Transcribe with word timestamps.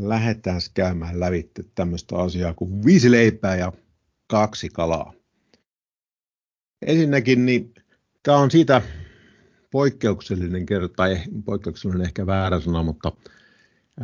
lähdetään 0.00 0.60
käymään 0.74 1.20
lävitte 1.20 1.64
tämmöistä 1.74 2.18
asiaa 2.18 2.54
kuin 2.54 2.84
viisi 2.84 3.10
leipää 3.10 3.56
ja 3.56 3.72
kaksi 4.26 4.68
kalaa. 4.68 5.12
Ensinnäkin 6.86 7.46
niin 7.46 7.74
tämä 8.22 8.38
on 8.38 8.50
siitä 8.50 8.82
poikkeuksellinen 9.70 10.66
kerta, 10.66 10.94
tai 10.96 11.18
poikkeuksellinen 11.44 12.06
ehkä 12.06 12.26
väärä 12.26 12.60
sana, 12.60 12.82
mutta 12.82 13.12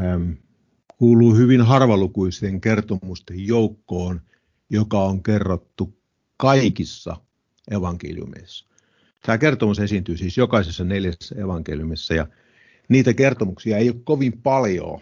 äm, 0.05 0.37
kuuluu 0.99 1.35
hyvin 1.35 1.63
harvalukuiseen 1.63 2.61
kertomusten 2.61 3.47
joukkoon, 3.47 4.21
joka 4.71 4.99
on 4.99 5.23
kerrottu 5.23 5.99
kaikissa 6.37 7.17
evankeliumeissa. 7.71 8.67
Tämä 9.27 9.39
kertomus 9.39 9.79
esiintyy 9.79 10.17
siis 10.17 10.37
jokaisessa 10.37 10.85
neljässä 10.85 11.35
evankeliumissa 11.39 12.15
ja 12.15 12.27
niitä 12.89 13.15
kertomuksia 13.15 13.79
ei 13.79 13.91
ole 13.91 14.01
kovin 14.05 14.43
paljon, 14.43 15.01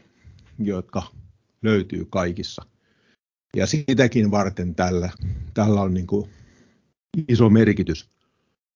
jotka 0.67 1.03
löytyy 1.63 2.07
kaikissa. 2.11 2.63
Ja 3.57 3.67
sitäkin 3.67 4.31
varten 4.31 4.75
tällä, 4.75 5.11
tällä 5.55 5.81
on 5.81 5.95
niin 5.95 6.07
kuin 6.07 6.31
iso 7.29 7.51
merkitys 7.51 8.11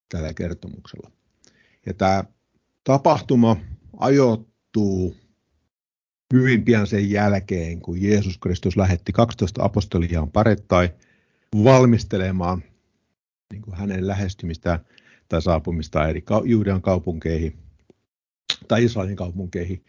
tällä 0.09 0.35
kertomuksella. 0.35 1.11
Ja 1.87 1.95
tämä 1.95 2.25
tapahtuma 2.85 3.57
ajoittuu 3.97 5.17
hyvin 6.33 6.65
pian 6.65 6.87
sen 6.87 7.11
jälkeen, 7.11 7.81
kun 7.81 8.03
Jeesus 8.03 8.39
Kristus 8.39 8.77
lähetti 8.77 9.13
12 9.13 9.65
apostoliaan 9.65 10.31
parettai 10.31 10.91
valmistelemaan 11.65 12.63
niin 13.53 13.63
kuin 13.63 13.77
hänen 13.77 14.07
lähestymistään 14.07 14.79
tai 15.29 15.43
saapumistaan 15.43 16.11
eri 16.11 16.25
Juudean 16.45 16.83
kaupunkeihin 16.83 17.59
tai 18.69 18.85
Israelin 18.85 19.17
kaupunkeihin. 19.17 19.85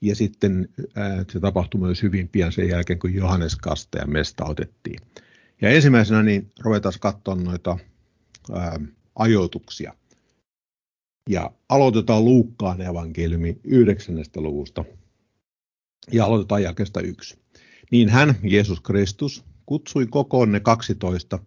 Ja 0.00 0.14
sitten 0.14 0.68
se 1.32 1.40
tapahtui 1.40 1.80
myös 1.80 2.02
hyvin 2.02 2.28
pian 2.28 2.52
sen 2.52 2.68
jälkeen, 2.68 2.98
kun 2.98 3.14
Johannes 3.14 3.56
Kaste 3.56 3.98
ja 3.98 4.06
Mesta 4.06 4.44
otettiin. 4.44 5.00
Ja 5.62 5.70
ensimmäisenä 5.70 6.22
niin 6.22 6.52
ruvetaan 6.60 6.94
katsoa 7.00 7.34
noita 7.34 7.78
ää, 8.52 8.80
ajoituksia. 9.14 9.94
Ja 11.30 11.50
aloitetaan 11.68 12.24
Luukkaan 12.24 12.80
evankeliumi 12.80 13.60
9. 13.64 14.16
luvusta. 14.36 14.84
Ja 16.12 16.24
aloitetaan 16.24 16.62
jakesta 16.62 17.00
yksi. 17.00 17.38
Niin 17.90 18.08
hän, 18.08 18.34
Jeesus 18.42 18.80
Kristus, 18.80 19.44
kutsui 19.66 20.06
kokoon 20.06 20.52
ne 20.52 20.60
12 20.60 21.38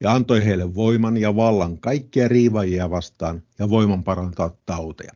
ja 0.00 0.12
antoi 0.12 0.44
heille 0.44 0.74
voiman 0.74 1.16
ja 1.16 1.36
vallan 1.36 1.78
kaikkia 1.78 2.28
riivajia 2.28 2.90
vastaan 2.90 3.42
ja 3.58 3.70
voiman 3.70 4.04
parantaa 4.04 4.56
tauteja. 4.66 5.12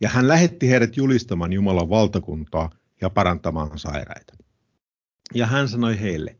Ja 0.00 0.08
hän 0.08 0.28
lähetti 0.28 0.70
heidät 0.70 0.96
julistamaan 0.96 1.52
Jumalan 1.52 1.88
valtakuntaa 1.88 2.70
ja 3.00 3.10
parantamaan 3.10 3.78
sairaita. 3.78 4.36
Ja 5.34 5.46
hän 5.46 5.68
sanoi 5.68 6.00
heille, 6.00 6.36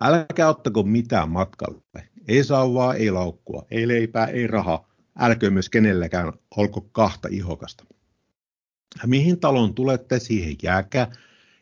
älkää 0.00 0.48
ottako 0.48 0.82
mitään 0.82 1.30
matkalle, 1.30 2.08
ei 2.28 2.44
sauvaa, 2.44 2.94
ei 2.94 3.10
laukkua, 3.10 3.66
ei 3.70 3.88
leipää, 3.88 4.26
ei 4.26 4.46
rahaa, 4.46 4.88
älkö 5.18 5.50
myös 5.50 5.70
kenelläkään 5.70 6.32
olko 6.56 6.80
kahta 6.80 7.28
ihokasta. 7.30 7.84
Mihin 9.06 9.40
talon 9.40 9.74
tulette, 9.74 10.18
siihen 10.18 10.56
jääkää, 10.62 11.12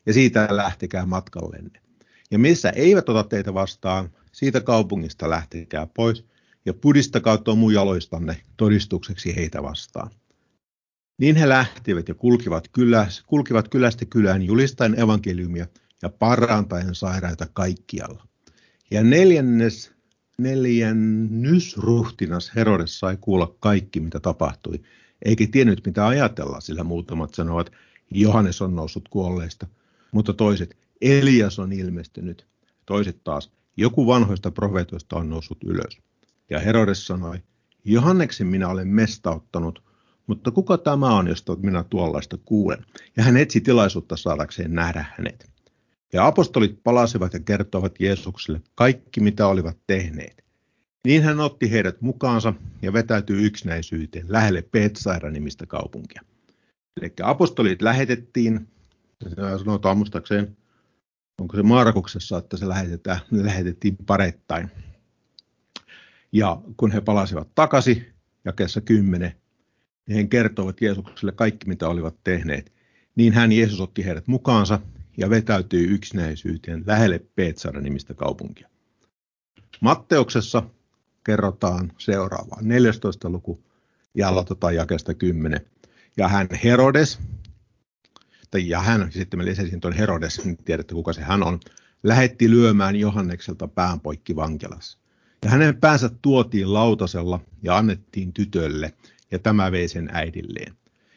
ja 0.06 0.12
siitä 0.12 0.48
lähtekää 0.50 1.06
matkallenne. 1.06 1.80
Ja 2.30 2.38
missä 2.38 2.70
eivät 2.70 3.08
ota 3.08 3.24
teitä 3.24 3.54
vastaan, 3.54 4.10
siitä 4.32 4.60
kaupungista 4.60 5.30
lähtekää 5.30 5.86
pois, 5.86 6.24
ja 6.64 6.74
pudistakaa 6.74 7.38
tomu 7.38 7.70
jaloistanne 7.70 8.40
todistukseksi 8.56 9.36
heitä 9.36 9.62
vastaan. 9.62 10.10
Niin 11.18 11.36
he 11.36 11.48
lähtivät 11.48 12.08
ja 12.08 12.14
kulkivat, 12.14 12.68
kyläs, 12.68 13.22
kulkivat 13.26 13.68
kylästä 13.68 14.04
kylään 14.04 14.42
julistaen 14.42 15.00
evankeliumia 15.00 15.66
ja 16.02 16.08
parantaen 16.08 16.94
sairaita 16.94 17.46
kaikkialla. 17.52 18.26
Ja 18.90 19.04
neljännes, 19.04 19.92
neljännysruhtinas 20.38 22.52
Herodes 22.56 22.98
sai 22.98 23.18
kuulla 23.20 23.54
kaikki, 23.60 24.00
mitä 24.00 24.20
tapahtui, 24.20 24.82
eikä 25.24 25.46
tiennyt 25.52 25.86
mitä 25.86 26.06
ajatella, 26.06 26.60
sillä 26.60 26.84
muutamat 26.84 27.34
sanovat, 27.34 27.72
Johannes 28.10 28.62
on 28.62 28.76
noussut 28.76 29.08
kuolleista, 29.08 29.66
mutta 30.12 30.32
toiset, 30.32 30.76
Elias 31.00 31.58
on 31.58 31.72
ilmestynyt, 31.72 32.46
toiset 32.86 33.24
taas, 33.24 33.50
joku 33.76 34.06
vanhoista 34.06 34.50
profeetoista 34.50 35.16
on 35.16 35.30
noussut 35.30 35.64
ylös. 35.64 35.98
Ja 36.50 36.60
Herodes 36.60 37.06
sanoi, 37.06 37.38
Johanneksen 37.84 38.46
minä 38.46 38.68
olen 38.68 38.88
mestauttanut, 38.88 39.82
mutta 40.32 40.50
kuka 40.50 40.78
tämä 40.78 41.16
on, 41.16 41.28
josta 41.28 41.56
minä 41.56 41.84
tuollaista 41.90 42.38
kuulen? 42.44 42.84
Ja 43.16 43.22
hän 43.22 43.36
etsi 43.36 43.60
tilaisuutta 43.60 44.16
saadakseen 44.16 44.74
nähdä 44.74 45.04
hänet. 45.16 45.50
Ja 46.12 46.26
apostolit 46.26 46.82
palasivat 46.84 47.34
ja 47.34 47.40
kertoivat 47.40 47.94
Jeesukselle 48.00 48.60
kaikki, 48.74 49.20
mitä 49.20 49.46
olivat 49.46 49.78
tehneet. 49.86 50.44
Niin 51.06 51.22
hän 51.22 51.40
otti 51.40 51.70
heidät 51.70 52.00
mukaansa 52.00 52.54
ja 52.82 52.92
vetäytyi 52.92 53.44
yksinäisyyteen 53.44 54.26
lähelle 54.28 54.62
Petsaira 54.62 55.30
nimistä 55.30 55.66
kaupunkia. 55.66 56.22
Eli 57.00 57.12
apostolit 57.22 57.82
lähetettiin, 57.82 58.68
sanotaan 59.58 59.96
muistaakseen, 59.96 60.56
onko 61.40 61.56
se 61.56 61.62
Markuksessa, 61.62 62.38
että 62.38 62.56
se 62.56 62.68
lähetetään, 62.68 63.20
lähetettiin 63.30 63.96
parettain. 64.06 64.70
Ja 66.32 66.60
kun 66.76 66.90
he 66.90 67.00
palasivat 67.00 67.48
takaisin, 67.54 68.06
jakeessa 68.44 68.80
10, 68.80 69.41
niin 70.12 70.24
he 70.24 70.28
kertoivat 70.28 70.80
Jeesukselle 70.80 71.32
kaikki, 71.32 71.68
mitä 71.68 71.88
olivat 71.88 72.14
tehneet. 72.24 72.72
Niin 73.16 73.32
hän 73.32 73.52
Jeesus 73.52 73.80
otti 73.80 74.04
heidät 74.04 74.26
mukaansa 74.26 74.80
ja 75.16 75.30
vetäytyi 75.30 75.84
yksinäisyyteen 75.84 76.82
lähelle 76.86 77.18
Peetsara 77.34 77.80
nimistä 77.80 78.14
kaupunkia. 78.14 78.68
Matteuksessa 79.80 80.62
kerrotaan 81.24 81.92
seuraavaa, 81.98 82.58
14. 82.62 83.30
luku 83.30 83.64
ja 84.14 84.28
aloitetaan 84.28 84.74
jakesta 84.74 85.14
10. 85.14 85.60
Ja 86.16 86.28
hän 86.28 86.48
Herodes, 86.64 87.18
tai 88.50 88.68
ja 88.68 88.80
hän, 88.80 89.12
sitten 89.12 89.38
mä 89.38 89.44
lisäsin 89.44 89.80
tuon 89.80 89.94
Herodes, 89.94 90.44
niin 90.44 90.56
tiedätte 90.56 90.94
kuka 90.94 91.12
se 91.12 91.22
hän 91.22 91.42
on, 91.42 91.60
lähetti 92.02 92.50
lyömään 92.50 92.96
Johannekselta 92.96 93.68
pään 93.68 94.00
poikki 94.00 94.36
vankilassa. 94.36 94.98
Ja 95.44 95.50
hänen 95.50 95.76
päänsä 95.76 96.10
tuotiin 96.22 96.72
lautasella 96.74 97.40
ja 97.62 97.76
annettiin 97.76 98.32
tytölle, 98.32 98.92
ja 99.32 99.38
tämä 99.38 99.72
vei 99.72 99.88
sen 99.88 100.10
äidilleen. 100.12 100.74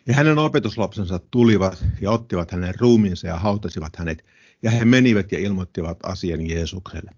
Ja 0.08 0.14
hänen 0.14 0.38
opetuslapsensa 0.38 1.20
tulivat 1.31 1.86
ja 2.02 2.12
ottivat 2.12 2.52
hänen 2.52 2.74
ruumiinsa 2.80 3.28
ja 3.28 3.36
hautasivat 3.36 3.96
hänet, 3.96 4.26
ja 4.62 4.72
he 4.72 4.86
menivät 4.86 5.31
ja 5.31 5.40
ilmoittivat 5.40 5.98
asian 6.03 6.50
Jeesukselle. 6.50 7.12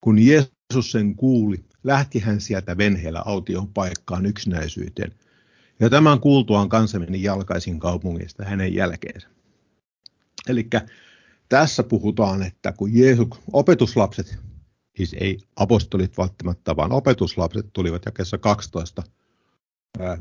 Kun 0.00 0.18
Jeesus 0.18 0.92
sen 0.92 1.16
kuuli, 1.16 1.64
lähti 1.84 2.18
hän 2.18 2.40
sieltä 2.40 2.78
venheellä 2.78 3.22
aution 3.24 3.68
paikkaan 3.68 4.26
yksinäisyyteen. 4.26 5.12
Ja 5.80 5.90
tämän 5.90 6.20
kuultuaan 6.20 6.68
kansa 6.68 6.98
meni 6.98 7.22
jalkaisin 7.22 7.78
kaupungista 7.78 8.44
hänen 8.44 8.74
jälkeensä. 8.74 9.28
Eli 10.48 10.68
tässä 11.48 11.82
puhutaan, 11.82 12.42
että 12.42 12.72
kun 12.72 12.94
Jeesus, 12.94 13.28
opetuslapset, 13.52 14.38
siis 14.96 15.16
ei 15.20 15.38
apostolit 15.56 16.18
välttämättä, 16.18 16.76
vaan 16.76 16.92
opetuslapset 16.92 17.66
tulivat 17.72 18.02
jakessa 18.06 18.38
12 18.38 19.02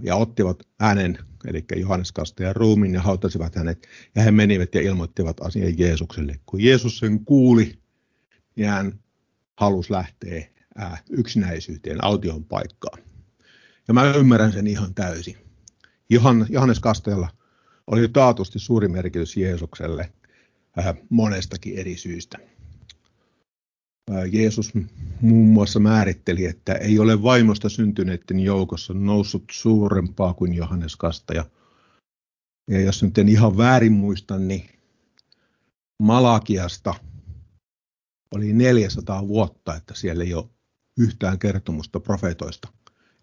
ja 0.01 0.15
ottivat 0.15 0.63
hänen, 0.79 1.17
eli 1.47 1.65
Johannes 1.75 2.11
Kastajan 2.11 2.55
ruumiin 2.55 2.93
ja 2.93 3.01
hautasivat 3.01 3.55
hänet, 3.55 3.87
ja 4.15 4.21
he 4.21 4.31
menivät 4.31 4.75
ja 4.75 4.81
ilmoittivat 4.81 5.41
asian 5.41 5.79
Jeesukselle. 5.79 6.39
Kun 6.45 6.63
Jeesus 6.63 6.97
sen 6.97 7.25
kuuli, 7.25 7.79
niin 8.55 8.69
hän 8.69 8.99
halusi 9.57 9.93
lähteä 9.93 10.47
yksinäisyyteen, 11.09 12.03
aution 12.03 12.45
paikkaan. 12.45 12.99
Ja 13.87 13.93
mä 13.93 14.13
ymmärrän 14.13 14.53
sen 14.53 14.67
ihan 14.67 14.93
täysin. 14.93 15.37
Johannes 16.49 16.79
Kastajalla 16.79 17.29
oli 17.87 18.09
taatusti 18.09 18.59
suuri 18.59 18.87
merkitys 18.87 19.37
Jeesukselle 19.37 20.11
monestakin 21.09 21.79
eri 21.79 21.97
syistä. 21.97 22.37
Jeesus 24.31 24.73
muun 25.21 25.47
muassa 25.47 25.79
määritteli, 25.79 26.45
että 26.45 26.73
ei 26.73 26.99
ole 26.99 27.23
vaimosta 27.23 27.69
syntyneiden 27.69 28.39
joukossa 28.39 28.93
noussut 28.93 29.43
suurempaa 29.51 30.33
kuin 30.33 30.53
Johannes 30.53 30.95
Kastaja. 30.95 31.45
Ja 32.71 32.81
jos 32.81 33.03
nyt 33.03 33.17
en 33.17 33.29
ihan 33.29 33.57
väärin 33.57 33.93
muista, 33.93 34.37
niin 34.37 34.69
Malakiasta 36.03 36.95
oli 38.35 38.53
400 38.53 39.27
vuotta, 39.27 39.75
että 39.75 39.93
siellä 39.95 40.23
ei 40.23 40.33
ole 40.33 40.45
yhtään 40.99 41.39
kertomusta 41.39 41.99
profeetoista. 41.99 42.67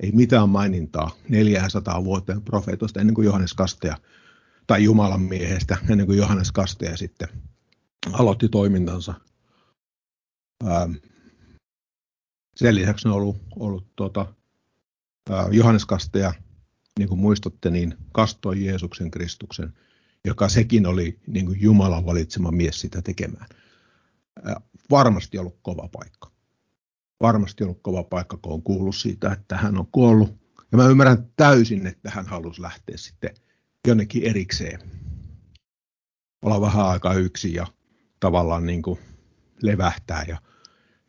Ei 0.00 0.12
mitään 0.12 0.48
mainintaa 0.48 1.10
400 1.28 2.04
vuoteen 2.04 2.42
profeetoista 2.42 3.00
ennen 3.00 3.14
kuin 3.14 3.24
Johannes 3.24 3.54
Kastaja 3.54 3.96
tai 4.66 4.84
Jumalan 4.84 5.22
miehestä 5.22 5.76
ennen 5.90 6.06
kuin 6.06 6.18
Johannes 6.18 6.52
Kastaja 6.52 6.96
sitten 6.96 7.28
aloitti 8.12 8.48
toimintansa 8.48 9.14
Ähm, 10.64 10.92
sen 12.56 12.74
lisäksi 12.74 13.08
on 13.08 13.14
ollut, 13.14 13.36
ollut 13.56 13.96
tuota, 13.96 14.34
Johannes 15.50 15.84
Kasteja, 15.84 16.32
niin 16.98 17.08
kuin 17.08 17.20
muistatte, 17.20 17.70
niin 17.70 17.94
kastoi 18.12 18.64
Jeesuksen 18.64 19.10
Kristuksen. 19.10 19.72
joka 20.24 20.48
sekin 20.48 20.86
oli 20.86 21.20
niin 21.26 21.46
kuin 21.46 21.60
Jumalan 21.60 22.06
valitsema 22.06 22.50
mies 22.50 22.80
sitä 22.80 23.02
tekemään. 23.02 23.46
Varmasti 24.90 25.38
ollut 25.38 25.58
kova 25.62 25.88
paikka. 25.92 26.30
Varmasti 27.20 27.64
ollut 27.64 27.82
kova 27.82 28.04
paikka, 28.04 28.36
kun 28.36 28.52
on 28.52 28.62
kuullut 28.62 28.96
siitä, 28.96 29.32
että 29.32 29.56
hän 29.56 29.78
on 29.78 29.86
kuollut. 29.92 30.36
Ja 30.72 30.78
mä 30.78 30.86
ymmärrän 30.86 31.30
täysin, 31.36 31.86
että 31.86 32.10
hän 32.10 32.26
halusi 32.26 32.62
lähteä 32.62 32.96
sitten 32.96 33.30
jonnekin 33.86 34.22
erikseen. 34.22 34.80
Olla 36.42 36.60
vähän 36.60 36.86
aikaa 36.86 37.14
yksin 37.14 37.54
ja 37.54 37.66
tavallaan 38.20 38.66
niin 38.66 38.82
kuin 38.82 38.98
levähtää 39.62 40.24
ja, 40.28 40.38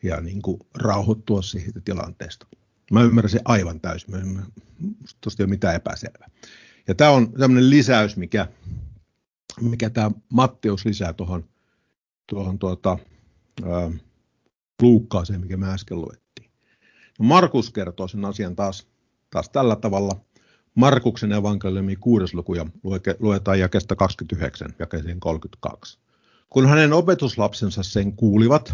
ja 0.03 0.21
niin 0.21 0.41
kuin 0.41 0.59
rauhoittua 0.75 1.41
siitä 1.41 1.81
tilanteesta. 1.81 2.47
Mä 2.91 3.03
ymmärrän 3.03 3.29
se 3.29 3.39
aivan 3.45 3.81
täysin. 3.81 4.11
Mä 4.11 4.44
tuosta 5.21 5.44
ei 5.44 5.45
ole 5.45 5.49
mitään 5.49 5.75
epäselvää. 5.75 6.29
Ja 6.88 6.95
tämä 6.95 7.11
on 7.11 7.31
tämmöinen 7.31 7.69
lisäys, 7.69 8.17
mikä, 8.17 8.47
mikä 9.61 9.89
tämä 9.89 10.11
Matteus 10.29 10.85
lisää 10.85 11.13
tuohon 11.13 11.44
tuohon 12.27 12.59
tuota, 12.59 12.97
ää, 13.65 13.91
Luukkaaseen, 14.81 15.41
mikä 15.41 15.57
me 15.57 15.73
äsken 15.73 16.01
luettiin. 16.01 16.51
No 17.19 17.25
Markus 17.25 17.71
kertoo 17.71 18.07
sen 18.07 18.25
asian 18.25 18.55
taas, 18.55 18.88
taas 19.29 19.49
tällä 19.49 19.75
tavalla. 19.75 20.15
Markuksen 20.75 21.31
evankeliumi 21.31 21.95
6. 21.95 22.35
luku 22.35 22.55
ja 22.55 22.65
luetaan 23.19 23.59
jakesta 23.59 23.95
29, 23.95 24.75
jakeeseen 24.79 25.19
32. 25.19 25.99
Kun 26.49 26.69
hänen 26.69 26.94
opetuslapsensa 26.94 27.83
sen 27.83 28.15
kuulivat, 28.15 28.73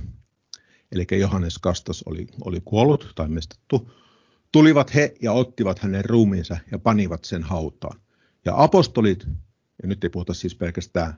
eli 0.92 1.06
Johannes 1.20 1.58
Kastas 1.58 2.04
oli, 2.06 2.28
oli 2.42 2.62
kuollut 2.66 3.12
tai 3.16 3.28
mestettu, 3.28 3.92
tulivat 4.52 4.96
he 4.96 5.14
ja 5.22 5.32
ottivat 5.32 5.80
hänen 5.80 6.06
ruumiinsa 6.06 6.58
ja 6.72 6.80
panivat 6.80 7.26
sen 7.26 7.44
hautaan. 7.44 8.00
Ja 8.46 8.54
apostolit, 8.64 9.26
ja 9.82 9.88
nyt 9.88 10.04
ei 10.04 10.10
puhuta 10.10 10.34
siis 10.34 10.56
pelkästään 10.56 11.14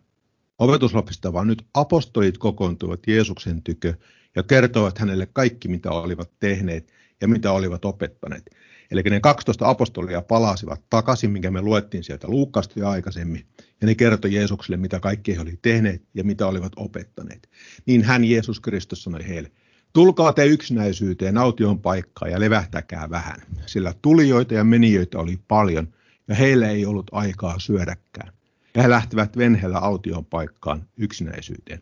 opetuslapsista, 0.60 1.34
vaan 1.34 1.48
nyt 1.48 1.66
apostolit 1.74 2.38
kokoontuivat 2.38 3.08
Jeesuksen 3.08 3.64
tykö 3.64 3.94
ja 4.36 4.44
kertoivat 4.44 4.98
hänelle 4.98 5.26
kaikki, 5.34 5.68
mitä 5.68 5.92
olivat 5.92 6.32
tehneet 6.40 6.94
ja 7.22 7.28
mitä 7.28 7.52
olivat 7.52 7.86
opettaneet. 7.86 8.50
Eli 8.92 9.02
ne 9.02 9.20
12 9.20 9.70
apostolia 9.70 10.22
palasivat 10.22 10.82
takaisin, 10.90 11.32
minkä 11.32 11.52
me 11.52 11.62
luettiin 11.62 12.04
sieltä 12.04 12.28
Luukkasta 12.28 12.80
jo 12.80 12.90
aikaisemmin, 12.90 13.46
ja 13.82 13.88
ne 13.88 13.96
kertoi 13.96 14.34
Jeesukselle, 14.34 14.78
mitä 14.78 15.00
kaikki 15.00 15.36
he 15.36 15.42
olivat 15.42 15.62
tehneet 15.62 16.04
ja 16.14 16.24
mitä 16.24 16.48
olivat 16.48 16.72
opettaneet. 16.76 17.50
Niin 17.86 18.04
hän 18.04 18.24
Jeesus 18.24 18.60
Kristus 18.60 19.04
sanoi 19.04 19.28
heille, 19.28 19.52
tulkaa 19.94 20.34
te 20.34 20.46
yksinäisyyteen 20.46 21.38
aution 21.38 21.82
paikkaan 21.82 22.32
ja 22.32 22.40
levähtäkää 22.40 23.10
vähän, 23.10 23.42
sillä 23.66 23.94
tulijoita 24.02 24.54
ja 24.54 24.64
menijöitä 24.64 25.20
oli 25.20 25.40
paljon, 25.48 25.88
ja 26.28 26.36
heillä 26.36 26.70
ei 26.70 26.86
ollut 26.86 27.08
aikaa 27.12 27.60
syödäkään. 27.60 28.34
Ja 28.76 28.82
he 28.82 28.90
lähtivät 28.90 29.38
venheellä 29.38 29.78
aution 29.78 30.26
paikkaan 30.26 30.88
yksinäisyyteen. 30.98 31.82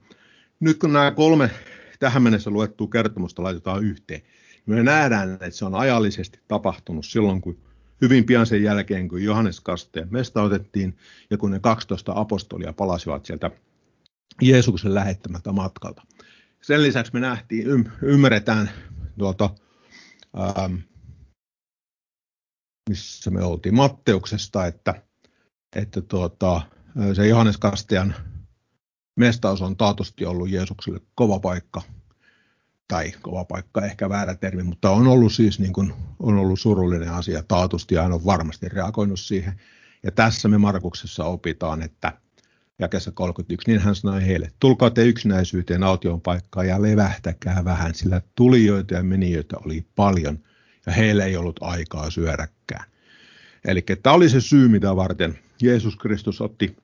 Nyt 0.59 0.79
kun 0.79 0.94
nämä 0.94 1.11
kolme 1.11 1.49
tähän 1.99 2.23
mennessä 2.23 2.49
luettua 2.49 2.88
kertomusta 2.88 3.44
laitetaan 3.44 3.83
yhteen, 3.83 4.21
me 4.65 4.83
nähdään, 4.83 5.33
että 5.33 5.50
se 5.50 5.65
on 5.65 5.75
ajallisesti 5.75 6.39
tapahtunut 6.48 7.06
silloin, 7.06 7.42
kun 7.42 7.57
hyvin 8.01 8.25
pian 8.25 8.45
sen 8.45 8.63
jälkeen, 8.63 9.07
kun 9.07 9.24
Johannes 9.24 9.60
Kasteen 9.60 10.07
mesta 10.12 10.42
otettiin 10.42 10.98
ja 11.30 11.38
kun 11.38 11.51
ne 11.51 11.60
12 11.60 12.13
apostolia 12.15 12.74
palasivat 12.74 13.25
sieltä 13.25 13.51
Jeesuksen 14.42 14.94
lähettämältä 14.94 15.51
matkalta. 15.51 16.01
Sen 16.62 16.83
lisäksi 16.83 17.13
me 17.13 17.19
nähtiin, 17.19 17.68
ymmärretään 18.01 18.69
tuolta, 19.18 19.50
ähm, 20.39 20.75
missä 22.89 23.31
me 23.31 23.44
oltiin, 23.44 23.75
Matteuksesta, 23.75 24.66
että, 24.66 25.01
että 25.75 26.01
tuota, 26.01 26.62
se 27.13 27.27
Johannes 27.27 27.57
Kastean 27.57 28.16
mestaus 29.16 29.62
on 29.62 29.77
taatusti 29.77 30.25
ollut 30.25 30.50
Jeesukselle 30.50 31.00
kova 31.16 31.39
paikka 31.39 31.81
tai 32.94 33.12
kova 33.22 33.45
paikka, 33.45 33.86
ehkä 33.86 34.10
väärä 34.10 34.36
termi, 34.36 34.63
mutta 34.63 34.90
on 34.90 35.07
ollut 35.07 35.34
siis 35.34 35.60
niin 35.60 35.74
kuin, 35.74 35.94
on 36.19 36.38
ollut 36.38 36.60
surullinen 36.60 37.10
asia 37.10 37.44
taatusti 37.48 37.95
ja 37.95 38.04
hän 38.04 38.13
on 38.13 38.25
varmasti 38.25 38.69
reagoinut 38.69 39.19
siihen. 39.19 39.62
Ja 40.04 40.12
tässä 40.12 40.48
me 40.48 40.57
Markuksessa 40.57 41.25
opitaan, 41.25 41.81
että 41.81 42.13
jakessa 42.80 43.12
31, 43.12 43.72
niin 43.72 43.81
hän 43.81 43.95
sanoi 43.95 44.25
heille, 44.25 44.51
tulkaa 44.60 44.90
te 44.90 45.06
yksinäisyyteen 45.06 45.84
aution 45.84 46.22
paikkaan 46.22 46.68
ja 46.68 46.81
levähtäkää 46.81 47.66
vähän, 47.66 47.95
sillä 47.95 48.22
tulijoita 48.36 48.94
ja 48.94 49.04
menijöitä 49.04 49.57
oli 49.66 49.86
paljon 49.95 50.40
ja 50.86 50.92
heillä 50.92 51.25
ei 51.25 51.38
ollut 51.38 51.60
aikaa 51.62 52.10
syödäkään. 52.10 52.86
Eli 53.66 53.81
tämä 54.04 54.16
oli 54.16 54.30
se 54.30 54.42
syy, 54.42 54.68
mitä 54.68 54.95
varten 54.95 55.40
Jeesus 55.62 55.95
Kristus 55.95 56.42
otti, 56.42 56.75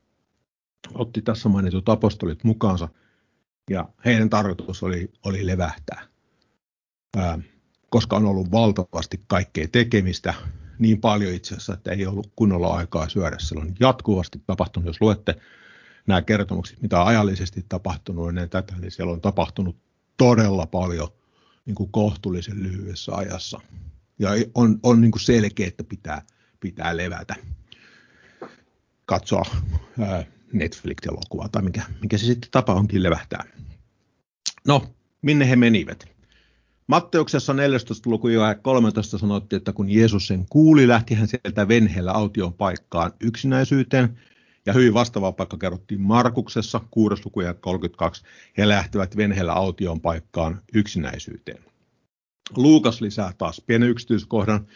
otti 0.93 1.21
tässä 1.21 1.49
mainitut 1.49 1.89
apostolit 1.89 2.43
mukaansa– 2.43 2.89
ja 3.69 3.89
heidän 4.05 4.29
tarkoitus 4.29 4.83
oli, 4.83 5.11
oli 5.25 5.47
levähtää, 5.47 6.01
ää, 7.17 7.39
koska 7.89 8.15
on 8.15 8.25
ollut 8.25 8.51
valtavasti 8.51 9.21
kaikkea 9.27 9.67
tekemistä, 9.71 10.33
niin 10.79 11.01
paljon 11.01 11.33
itse 11.33 11.55
asiassa, 11.55 11.73
että 11.73 11.91
ei 11.91 12.05
ollut 12.05 12.31
kunnolla 12.35 12.75
aikaa 12.75 13.09
syödä. 13.09 13.35
Siellä 13.39 13.65
on 13.65 13.75
jatkuvasti 13.79 14.41
tapahtunut, 14.47 14.87
jos 14.87 15.01
luette 15.01 15.35
nämä 16.07 16.21
kertomukset, 16.21 16.81
mitä 16.81 17.01
on 17.01 17.07
ajallisesti 17.07 17.65
tapahtunut 17.69 18.29
ennen 18.29 18.49
tätä, 18.49 18.73
niin 18.77 18.91
siellä 18.91 19.13
on 19.13 19.21
tapahtunut 19.21 19.77
todella 20.17 20.65
paljon 20.65 21.07
niin 21.65 21.75
kuin 21.75 21.91
kohtuullisen 21.91 22.63
lyhyessä 22.63 23.15
ajassa. 23.15 23.61
Ja 24.19 24.29
on, 24.55 24.79
on 24.83 25.01
niin 25.01 25.11
kuin 25.11 25.21
selkeä, 25.21 25.67
että 25.67 25.83
pitää, 25.83 26.21
pitää 26.59 26.97
levätä, 26.97 27.35
katsoa 29.05 29.45
ää, 29.99 30.23
Netflix-elokuvaa 30.53 31.49
tai 31.49 31.61
mikä, 31.61 31.81
mikä 32.01 32.17
se 32.17 32.25
sitten 32.25 32.51
tapa 32.51 32.73
onkin 32.73 33.03
levähtää. 33.03 33.43
No, 34.67 34.83
minne 35.21 35.49
he 35.49 35.55
menivät? 35.55 36.05
Matteuksessa 36.87 37.53
14. 37.53 38.09
luku 38.09 38.27
ja 38.27 38.55
13 38.55 39.17
sanottiin, 39.17 39.57
että 39.57 39.73
kun 39.73 39.89
Jeesus 39.89 40.27
sen 40.27 40.45
kuuli, 40.49 40.87
lähti 40.87 41.15
hän 41.15 41.27
sieltä 41.27 41.67
venheellä 41.67 42.11
aution 42.11 42.53
paikkaan 42.53 43.11
yksinäisyyteen. 43.19 44.17
Ja 44.65 44.73
hyvin 44.73 44.93
vastaava 44.93 45.31
paikka 45.31 45.57
kerrottiin 45.57 46.01
Markuksessa, 46.01 46.81
6. 46.91 47.21
luku 47.25 47.41
ja 47.41 47.53
32. 47.53 48.23
He 48.57 48.67
lähtivät 48.67 49.17
venheellä 49.17 49.53
aution 49.53 50.01
paikkaan 50.01 50.61
yksinäisyyteen. 50.73 51.63
Luukas 52.55 53.01
lisää 53.01 53.33
taas 53.37 53.61
pienen 53.67 53.89
yksityiskohdan, 53.89 54.67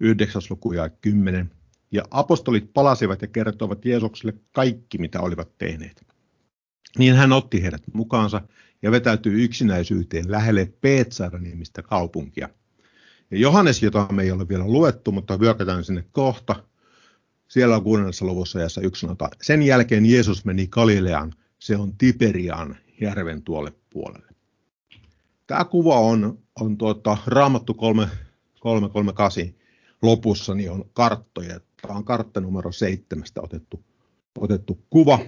9. 0.00 0.42
luku 0.50 0.72
ja 0.72 0.88
10. 0.88 1.50
Ja 1.90 2.02
apostolit 2.10 2.72
palasivat 2.74 3.22
ja 3.22 3.28
kertoivat 3.28 3.84
Jeesukselle 3.84 4.34
kaikki, 4.52 4.98
mitä 4.98 5.20
olivat 5.20 5.58
tehneet. 5.58 6.06
Niin 6.98 7.14
hän 7.14 7.32
otti 7.32 7.62
heidät 7.62 7.82
mukaansa 7.92 8.40
ja 8.82 8.90
vetäytyi 8.90 9.44
yksinäisyyteen 9.44 10.30
lähelle 10.30 10.72
Peetsara-nimistä 10.80 11.82
kaupunkia. 11.82 12.48
Ja 13.30 13.38
Johannes, 13.38 13.82
jota 13.82 14.06
me 14.12 14.22
ei 14.22 14.30
ole 14.30 14.48
vielä 14.48 14.64
luettu, 14.64 15.12
mutta 15.12 15.40
vyökätään 15.40 15.84
sinne 15.84 16.04
kohta, 16.12 16.64
siellä 17.48 17.76
on 17.76 17.82
kuudennessa 17.82 18.24
luvussa 18.24 18.60
jossa 18.60 18.80
yksi 18.80 19.00
sanotaan, 19.00 19.30
sen 19.42 19.62
jälkeen 19.62 20.06
Jeesus 20.06 20.44
meni 20.44 20.66
Galileaan, 20.66 21.32
se 21.58 21.76
on 21.76 21.96
Tiberian 21.98 22.76
järven 23.00 23.42
tuolle 23.42 23.72
puolelle. 23.90 24.30
Tämä 25.46 25.64
kuva 25.64 26.00
on, 26.00 26.38
on 26.60 26.78
tuota, 26.78 27.16
Raamattu 27.26 27.74
338 27.74 29.44
lopussa, 30.02 30.54
niin 30.54 30.70
on 30.70 30.84
karttoja. 30.92 31.60
Tämä 31.82 31.94
on 31.98 32.04
kartta 32.04 32.40
numero 32.40 32.72
seitsemästä 32.72 33.40
otettu, 33.42 33.84
otettu 34.38 34.84
kuva. 34.90 35.18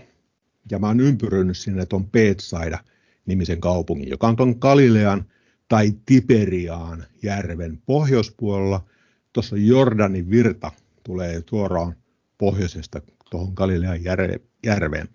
Ja 0.71 0.79
mä 0.79 0.87
oon 0.87 1.01
ympyröinyt 1.01 1.57
sinne 1.57 1.87
on 1.93 2.11
Peetsaida 2.11 2.79
nimisen 3.27 3.61
kaupungin, 3.61 4.11
joka 4.11 4.29
on 4.29 4.37
tuon 4.37 4.57
Galilean 4.59 5.25
tai 5.69 5.93
Tiberiaan 6.07 7.05
järven 7.23 7.83
pohjoispuolella. 7.87 8.85
Tuossa 9.33 9.57
Jordanin 9.57 10.31
virta 10.31 10.73
tulee 11.03 11.43
suoraan 11.51 11.97
pohjoisesta 12.39 13.01
tuohon 13.31 13.53
Galilean 13.55 14.01
järveen. 14.65 15.09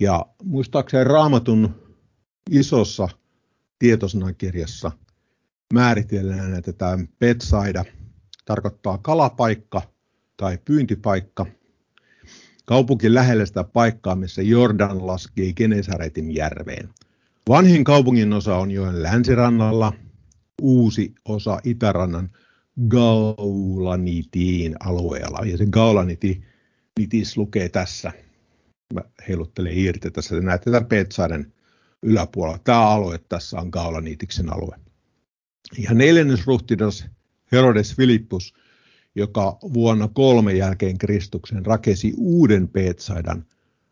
Ja 0.00 0.26
muistaakseni 0.42 1.04
Raamatun 1.04 1.74
isossa 2.50 3.08
tietosanakirjassa 3.78 4.92
määritellään, 5.72 6.54
että 6.54 6.72
tämä 6.72 7.04
Petsaida 7.18 7.84
tarkoittaa 8.44 8.98
kalapaikka 8.98 9.82
tai 10.36 10.58
pyyntipaikka. 10.64 11.46
Kaupunki 12.64 13.14
lähellä 13.14 13.46
sitä 13.46 13.64
paikkaa, 13.64 14.16
missä 14.16 14.42
Jordan 14.42 15.06
laskee 15.06 15.52
Genesaretin 15.52 16.34
järveen. 16.34 16.88
Vanhin 17.48 17.84
kaupungin 17.84 18.32
osa 18.32 18.56
on 18.56 18.70
joen 18.70 19.02
länsirannalla, 19.02 19.92
uusi 20.62 21.14
osa 21.24 21.60
itärannan 21.64 22.30
Gaulanitiin 22.88 24.76
alueella. 24.80 25.46
Ja 25.46 25.56
se 25.56 25.66
Gaulanitis 25.66 27.36
lukee 27.36 27.68
tässä. 27.68 28.12
Mä 28.94 29.00
heiluttelen 29.28 29.78
irti 29.78 30.10
tässä. 30.10 30.40
Näette 30.40 30.70
tämän 30.70 30.86
Petsaiden 30.86 31.52
yläpuolella. 32.02 32.58
Tämä 32.58 32.88
alue 32.88 33.18
tässä 33.28 33.60
on 33.60 33.68
Gaulanitiksen 33.68 34.52
alue. 34.52 34.76
Ja 35.78 35.94
neljännesruhtinas 35.94 37.06
Herodes 37.52 37.96
Filippus, 37.96 38.54
joka 39.14 39.58
vuonna 39.74 40.08
kolme 40.08 40.52
jälkeen 40.52 40.98
Kristuksen 40.98 41.66
rakesi 41.66 42.14
uuden 42.16 42.68
Petsaidan 42.68 43.44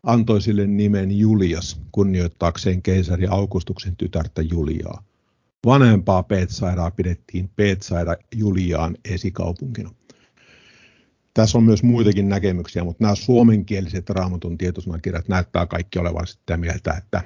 antoi 0.03 0.41
sille 0.41 0.67
nimen 0.67 1.19
Julias 1.19 1.81
kunnioittaakseen 1.91 2.81
keisari 2.81 3.27
Augustuksen 3.27 3.95
tytärtä 3.95 4.41
Juliaa. 4.41 5.03
Vanhempaa 5.65 6.23
Peetsairaa 6.23 6.91
pidettiin 6.91 7.49
Peetsaira 7.55 8.15
Juliaan 8.35 8.97
esikaupunkina. 9.05 9.91
Tässä 11.33 11.57
on 11.57 11.63
myös 11.63 11.83
muitakin 11.83 12.29
näkemyksiä, 12.29 12.83
mutta 12.83 13.03
nämä 13.03 13.15
suomenkieliset 13.15 14.09
raamatun 14.09 14.57
tietosanakirjat 14.57 15.27
näyttää 15.27 15.65
kaikki 15.65 15.99
olevan 15.99 16.27
sitä 16.27 16.57
mieltä, 16.57 16.93
että, 16.93 17.21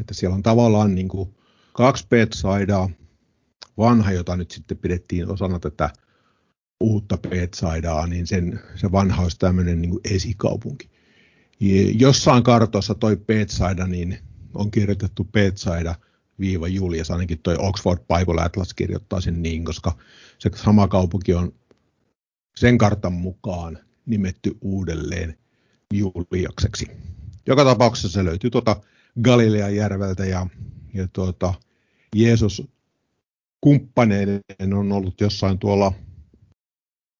että 0.00 0.14
siellä 0.14 0.34
on 0.34 0.42
tavallaan 0.42 0.94
niin 0.94 1.08
kuin 1.08 1.34
kaksi 1.72 2.06
Peetsaidaa, 2.08 2.90
vanha, 3.78 4.12
jota 4.12 4.36
nyt 4.36 4.50
sitten 4.50 4.78
pidettiin 4.78 5.30
osana 5.30 5.58
tätä 5.58 5.90
uutta 6.82 7.18
Peetsaidaa, 7.30 8.06
niin 8.06 8.26
sen, 8.26 8.60
se 8.74 8.92
vanha 8.92 9.22
olisi 9.22 9.38
tämmöinen 9.38 9.82
niin 9.82 10.00
esikaupunki. 10.04 10.90
Jossain 11.98 12.42
kartoissa 12.42 12.94
toi 12.94 13.16
Peetsaida, 13.16 13.86
niin 13.86 14.18
on 14.54 14.70
kirjoitettu 14.70 15.24
Peetsaida 15.24 15.94
viiva 16.40 16.68
Julius, 16.68 17.10
ainakin 17.10 17.38
toi 17.38 17.56
Oxford 17.58 17.98
Bible 17.98 18.42
Atlas 18.42 18.74
kirjoittaa 18.74 19.20
sen 19.20 19.42
niin, 19.42 19.64
koska 19.64 19.96
se 20.38 20.50
sama 20.54 20.88
kaupunki 20.88 21.34
on 21.34 21.52
sen 22.56 22.78
kartan 22.78 23.12
mukaan 23.12 23.78
nimetty 24.06 24.56
uudelleen 24.60 25.38
Juliakseksi. 25.94 26.86
Joka 27.46 27.64
tapauksessa 27.64 28.08
se 28.08 28.24
löytyy 28.24 28.50
tuota 28.50 28.76
Galilean 29.22 29.76
järveltä 29.76 30.24
ja, 30.24 30.46
ja 30.94 31.08
tuota, 31.12 31.54
Jeesus 32.16 32.62
kumppaneiden 33.60 34.74
on 34.74 34.92
ollut 34.92 35.20
jossain 35.20 35.58
tuolla, 35.58 35.92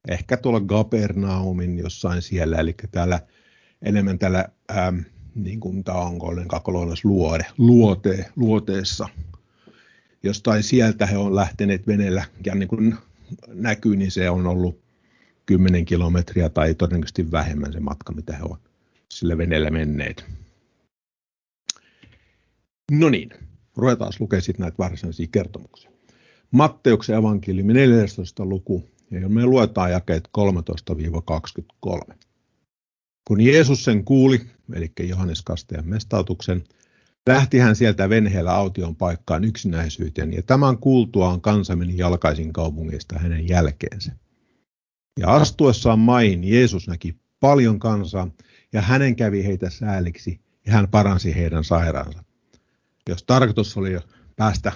ehkä 0.08 0.36
tuolla 0.36 0.60
Gapernaumin 0.60 1.78
jossain 1.78 2.22
siellä, 2.22 2.56
eli 2.56 2.74
täällä 2.90 3.20
enemmän 3.82 4.18
täällä, 4.18 4.48
ähm, 4.70 4.98
niin 5.34 5.60
kuin 5.60 5.84
tämä 5.84 5.98
on 5.98 6.18
luode, 7.04 7.46
luote, 7.58 8.30
luoteessa. 8.36 9.08
Jostain 10.22 10.62
sieltä 10.62 11.06
he 11.06 11.16
on 11.16 11.34
lähteneet 11.34 11.86
venellä, 11.86 12.24
ja 12.46 12.54
niin 12.54 12.68
kuin 12.68 12.94
näkyy, 13.48 13.96
niin 13.96 14.10
se 14.10 14.30
on 14.30 14.46
ollut 14.46 14.82
10 15.46 15.84
kilometriä 15.84 16.48
tai 16.48 16.74
todennäköisesti 16.74 17.30
vähemmän 17.32 17.72
se 17.72 17.80
matka, 17.80 18.12
mitä 18.12 18.36
he 18.36 18.42
on 18.42 18.58
sillä 19.08 19.38
veneellä 19.38 19.70
menneet. 19.70 20.24
No 22.90 23.08
niin, 23.08 23.30
ruvetaan 23.76 24.12
lukemaan 24.20 24.42
sitten 24.42 24.64
näitä 24.64 24.78
varsinaisia 24.78 25.26
kertomuksia. 25.32 25.90
Matteuksen 26.50 27.16
evankeliumi 27.16 27.74
14. 27.74 28.44
luku, 28.44 28.90
ja 29.20 29.28
me 29.28 29.46
luetaan 29.46 29.90
jakeet 29.90 30.28
13-23. 32.10 32.14
Kun 33.28 33.40
Jeesus 33.40 33.84
sen 33.84 34.04
kuuli, 34.04 34.40
eli 34.74 34.92
Johannes 35.00 35.42
Kastajan 35.42 35.88
mestautuksen, 35.88 36.64
lähti 37.26 37.58
hän 37.58 37.76
sieltä 37.76 38.08
venheellä 38.08 38.52
aution 38.52 38.96
paikkaan 38.96 39.44
yksinäisyyteen, 39.44 40.32
ja 40.32 40.42
tämän 40.42 40.78
kuultuaan 40.78 41.40
kansa 41.40 41.76
meni 41.76 41.98
jalkaisin 41.98 42.52
kaupungista 42.52 43.18
hänen 43.18 43.48
jälkeensä. 43.48 44.12
Ja 45.20 45.34
astuessaan 45.34 45.98
maihin 45.98 46.44
Jeesus 46.44 46.88
näki 46.88 47.16
paljon 47.40 47.78
kansaa, 47.78 48.30
ja 48.72 48.82
hänen 48.82 49.16
kävi 49.16 49.44
heitä 49.44 49.70
sääliksi, 49.70 50.40
ja 50.66 50.72
hän 50.72 50.88
paransi 50.88 51.34
heidän 51.36 51.64
sairaansa. 51.64 52.24
Jos 53.08 53.22
tarkoitus 53.22 53.76
oli 53.76 53.98
päästä 54.36 54.72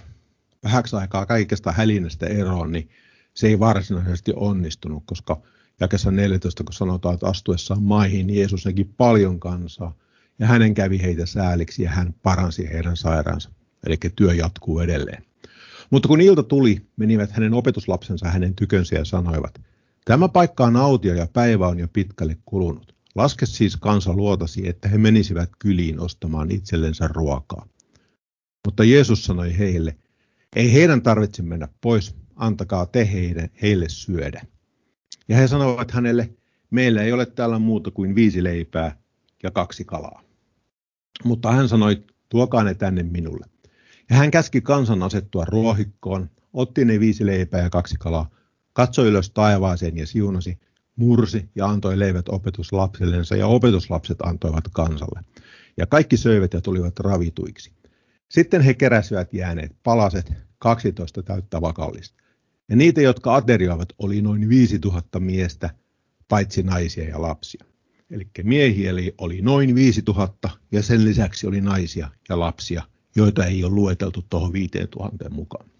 vähäksi 0.64 0.96
aikaa 0.96 1.26
kaikesta 1.26 1.72
hälinästä 1.72 2.26
eroon, 2.26 2.72
niin 2.72 2.88
se 3.36 3.46
ei 3.46 3.58
varsinaisesti 3.58 4.32
onnistunut, 4.36 5.02
koska 5.06 5.42
jakessa 5.80 6.10
14, 6.10 6.64
kun 6.64 6.72
sanotaan, 6.72 7.14
että 7.14 7.26
astuessaan 7.26 7.82
maihin 7.82 8.34
Jeesus 8.34 8.66
näki 8.66 8.84
paljon 8.84 9.40
kansaa, 9.40 9.96
ja 10.38 10.46
hänen 10.46 10.74
kävi 10.74 11.02
heitä 11.02 11.26
sääliksi, 11.26 11.82
ja 11.82 11.90
hän 11.90 12.14
paransi 12.22 12.68
heidän 12.72 12.96
sairaansa. 12.96 13.50
Eli 13.86 13.96
työ 14.16 14.34
jatkuu 14.34 14.80
edelleen. 14.80 15.24
Mutta 15.90 16.08
kun 16.08 16.20
ilta 16.20 16.42
tuli, 16.42 16.86
menivät 16.96 17.30
hänen 17.30 17.54
opetuslapsensa 17.54 18.28
hänen 18.28 18.54
tykönsä 18.54 18.96
ja 18.96 19.04
sanoivat, 19.04 19.60
Tämä 20.06 20.28
paikka 20.28 20.64
on 20.64 20.76
autio 20.76 21.14
ja 21.14 21.26
päivä 21.32 21.68
on 21.68 21.78
jo 21.78 21.88
pitkälle 21.88 22.36
kulunut. 22.44 22.94
Laske 23.14 23.46
siis 23.46 23.76
kansa 23.76 24.12
luotasi, 24.12 24.68
että 24.68 24.88
he 24.88 24.98
menisivät 24.98 25.50
kyliin 25.58 26.00
ostamaan 26.00 26.50
itsellensä 26.50 27.08
ruokaa. 27.08 27.66
Mutta 28.66 28.84
Jeesus 28.84 29.24
sanoi 29.24 29.58
heille, 29.58 29.96
ei 30.56 30.72
heidän 30.72 31.02
tarvitse 31.02 31.42
mennä 31.42 31.68
pois, 31.80 32.14
antakaa 32.36 32.86
te 32.86 33.12
heille, 33.12 33.50
heille 33.62 33.88
syödä. 33.88 34.42
Ja 35.28 35.36
he 35.36 35.48
sanoivat 35.48 35.90
hänelle, 35.90 36.30
meillä 36.70 37.02
ei 37.02 37.12
ole 37.12 37.26
täällä 37.26 37.58
muuta 37.58 37.90
kuin 37.90 38.14
viisi 38.14 38.44
leipää 38.44 38.96
ja 39.42 39.50
kaksi 39.50 39.84
kalaa. 39.84 40.22
Mutta 41.24 41.52
hän 41.52 41.68
sanoi, 41.68 42.04
tuokaa 42.28 42.64
ne 42.64 42.74
tänne 42.74 43.02
minulle. 43.02 43.46
Ja 44.10 44.16
hän 44.16 44.30
käski 44.30 44.60
kansan 44.60 45.02
asettua 45.02 45.44
ruohikkoon, 45.44 46.30
otti 46.52 46.84
ne 46.84 47.00
viisi 47.00 47.26
leipää 47.26 47.62
ja 47.62 47.70
kaksi 47.70 47.96
kalaa, 47.98 48.30
katsoi 48.72 49.08
ylös 49.08 49.30
taivaaseen 49.30 49.96
ja 49.96 50.06
siunasi, 50.06 50.58
mursi 50.96 51.50
ja 51.54 51.66
antoi 51.66 51.98
leivät 51.98 52.28
opetuslapsillensa 52.28 53.36
ja 53.36 53.46
opetuslapset 53.46 54.20
antoivat 54.22 54.64
kansalle. 54.72 55.20
Ja 55.76 55.86
kaikki 55.86 56.16
söivät 56.16 56.52
ja 56.52 56.60
tulivat 56.60 57.00
ravituiksi. 57.00 57.72
Sitten 58.28 58.62
he 58.62 58.74
keräsivät 58.74 59.34
jääneet 59.34 59.72
palaset, 59.82 60.32
12 60.58 61.22
täyttä 61.22 61.60
vakallista. 61.60 62.25
Ja 62.68 62.76
niitä, 62.76 63.00
jotka 63.00 63.34
aterioivat, 63.34 63.88
oli 63.98 64.22
noin 64.22 64.48
5000 64.48 65.20
miestä, 65.20 65.70
paitsi 66.28 66.62
naisia 66.62 67.08
ja 67.08 67.22
lapsia. 67.22 67.64
Eli 68.10 68.26
miehiä 68.42 68.92
oli 69.18 69.40
noin 69.42 69.74
5000 69.74 70.50
ja 70.72 70.82
sen 70.82 71.04
lisäksi 71.04 71.46
oli 71.46 71.60
naisia 71.60 72.10
ja 72.28 72.40
lapsia, 72.40 72.82
joita 73.16 73.46
ei 73.46 73.64
ole 73.64 73.72
lueteltu 73.72 74.24
tuohon 74.30 74.52
5000 74.52 75.30
mukaan. 75.30 75.70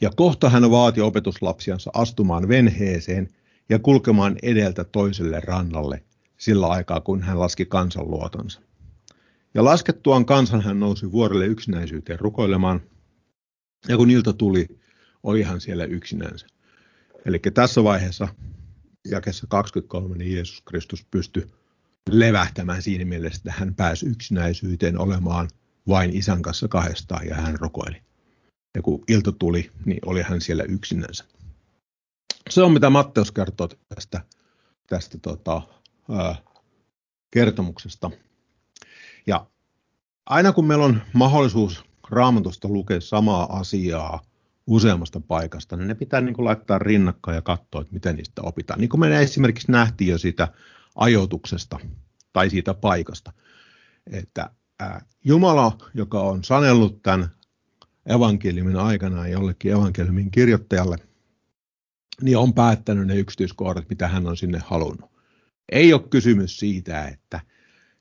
Ja 0.00 0.10
kohta 0.16 0.50
hän 0.50 0.70
vaati 0.70 1.00
opetuslapsiansa 1.00 1.90
astumaan 1.94 2.48
venheeseen 2.48 3.28
ja 3.68 3.78
kulkemaan 3.78 4.36
edeltä 4.42 4.84
toiselle 4.84 5.40
rannalle 5.40 6.04
sillä 6.36 6.66
aikaa, 6.66 7.00
kun 7.00 7.22
hän 7.22 7.40
laski 7.40 7.66
kansan 7.66 8.10
luotonsa. 8.10 8.60
Ja 9.54 9.64
laskettuaan 9.64 10.26
kansan 10.26 10.60
hän 10.60 10.80
nousi 10.80 11.12
vuorelle 11.12 11.46
yksinäisyyteen 11.46 12.20
rukoilemaan, 12.20 12.80
ja 13.88 13.96
kun 13.96 14.10
ilta 14.10 14.32
tuli, 14.32 14.66
oli 15.22 15.42
hän 15.42 15.60
siellä 15.60 15.84
yksinänsä. 15.84 16.46
Eli 17.24 17.38
tässä 17.54 17.84
vaiheessa, 17.84 18.28
jakessa 19.10 19.46
23, 19.46 20.16
niin 20.16 20.34
Jeesus 20.34 20.60
Kristus 20.60 21.04
pystyi 21.10 21.50
levähtämään 22.10 22.82
siinä 22.82 23.04
mielessä, 23.04 23.38
että 23.38 23.60
hän 23.60 23.74
pääsi 23.74 24.06
yksinäisyyteen 24.06 24.98
olemaan 24.98 25.48
vain 25.88 26.16
isän 26.16 26.42
kanssa 26.42 26.68
kahdestaan 26.68 27.26
ja 27.26 27.34
hän 27.34 27.58
rukoili. 27.58 28.02
Ja 28.74 28.82
kun 28.82 29.04
ilta 29.08 29.32
tuli, 29.32 29.70
niin 29.84 29.98
oli 30.06 30.22
hän 30.22 30.40
siellä 30.40 30.62
yksinänsä. 30.62 31.24
Se 32.50 32.62
on 32.62 32.72
mitä 32.72 32.90
Matteus 32.90 33.32
kertoo 33.32 33.68
tästä, 33.94 34.20
tästä 34.86 35.18
tota, 35.18 35.62
ää, 36.10 36.36
kertomuksesta. 37.30 38.10
Ja 39.26 39.46
aina 40.26 40.52
kun 40.52 40.66
meillä 40.66 40.84
on 40.84 41.02
mahdollisuus 41.12 41.84
raamatusta 42.10 42.68
lukea 42.68 43.00
samaa 43.00 43.58
asiaa 43.58 44.22
useammasta 44.68 45.20
paikasta, 45.20 45.76
niin 45.76 45.88
ne 45.88 45.94
pitää 45.94 46.20
niin 46.20 46.34
kuin 46.34 46.44
laittaa 46.44 46.78
rinnakkain 46.78 47.34
ja 47.34 47.42
katsoa, 47.42 47.80
että 47.80 47.94
miten 47.94 48.16
niistä 48.16 48.42
opitaan. 48.42 48.80
Niin 48.80 48.88
kuin 48.88 49.00
me 49.00 49.22
esimerkiksi 49.22 49.72
nähtiin 49.72 50.10
jo 50.10 50.18
siitä 50.18 50.48
ajoituksesta 50.94 51.78
tai 52.32 52.50
siitä 52.50 52.74
paikasta, 52.74 53.32
että 54.12 54.50
Jumala, 55.24 55.78
joka 55.94 56.20
on 56.20 56.44
sanellut 56.44 57.02
tämän 57.02 57.28
evankeliumin 58.06 58.76
aikanaan 58.76 59.30
jollekin 59.30 59.72
evankeliumin 59.72 60.30
kirjoittajalle, 60.30 60.96
niin 62.22 62.38
on 62.38 62.54
päättänyt 62.54 63.06
ne 63.06 63.16
yksityiskohdat, 63.16 63.88
mitä 63.90 64.08
hän 64.08 64.26
on 64.26 64.36
sinne 64.36 64.60
halunnut. 64.64 65.10
Ei 65.72 65.92
ole 65.92 66.02
kysymys 66.10 66.58
siitä, 66.58 67.04
että 67.04 67.40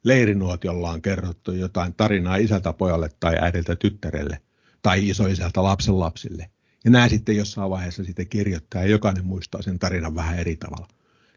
leirinuotiolla 0.03 0.91
on 0.91 1.01
kerrottu 1.01 1.51
jotain 1.51 1.93
tarinaa 1.93 2.35
isältä 2.35 2.73
pojalle 2.73 3.09
tai 3.19 3.35
äidiltä 3.41 3.75
tyttärelle 3.75 4.41
tai 4.81 5.09
isoisältä 5.09 5.63
lapsen 5.63 5.99
lapsille. 5.99 6.49
Ja 6.87 6.91
nämä 6.91 7.09
sitten 7.09 7.37
jossain 7.37 7.69
vaiheessa 7.69 8.03
sitten 8.03 8.27
kirjoittaa 8.27 8.81
ja 8.81 8.87
jokainen 8.87 9.25
muistaa 9.25 9.61
sen 9.61 9.79
tarinan 9.79 10.15
vähän 10.15 10.39
eri 10.39 10.55
tavalla. 10.55 10.87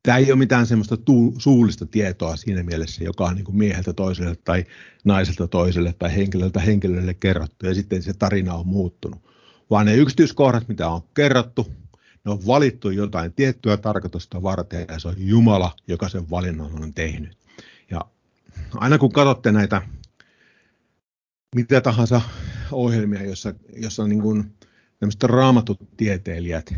Tämä 0.02 0.18
ei 0.18 0.32
ole 0.32 0.38
mitään 0.38 0.66
semmoista 0.66 0.96
suullista 1.38 1.86
tietoa 1.86 2.36
siinä 2.36 2.62
mielessä, 2.62 3.04
joka 3.04 3.24
on 3.24 3.34
niin 3.34 3.44
kuin 3.44 3.56
mieheltä 3.56 3.92
toiselle 3.92 4.36
tai 4.44 4.64
naiselta 5.04 5.48
toiselle 5.48 5.94
tai 5.98 6.16
henkilöltä 6.16 6.60
henkilölle 6.60 7.14
kerrottu 7.14 7.66
ja 7.66 7.74
sitten 7.74 8.02
se 8.02 8.12
tarina 8.12 8.54
on 8.54 8.66
muuttunut. 8.66 9.20
Vaan 9.70 9.86
ne 9.86 9.94
yksityiskohdat, 9.94 10.68
mitä 10.68 10.88
on 10.88 11.02
kerrottu, 11.14 11.72
ne 12.24 12.30
on 12.30 12.46
valittu 12.46 12.90
jotain 12.90 13.32
tiettyä 13.32 13.76
tarkoitusta 13.76 14.42
varten 14.42 14.86
ja 14.88 14.98
se 14.98 15.08
on 15.08 15.14
Jumala, 15.18 15.76
joka 15.86 16.08
sen 16.08 16.30
valinnan 16.30 16.82
on 16.82 16.94
tehnyt. 16.94 17.36
Ja 17.90 18.00
aina 18.74 18.98
kun 18.98 19.12
katsotte 19.12 19.52
näitä 19.52 19.82
mitä 21.54 21.80
tahansa 21.80 22.20
ohjelmia, 22.72 23.24
jossa, 23.24 23.54
jossa 23.76 24.06
niin 24.06 24.22
kuin 24.22 24.52
raamatut 25.22 25.78
tieteilijät 25.96 26.72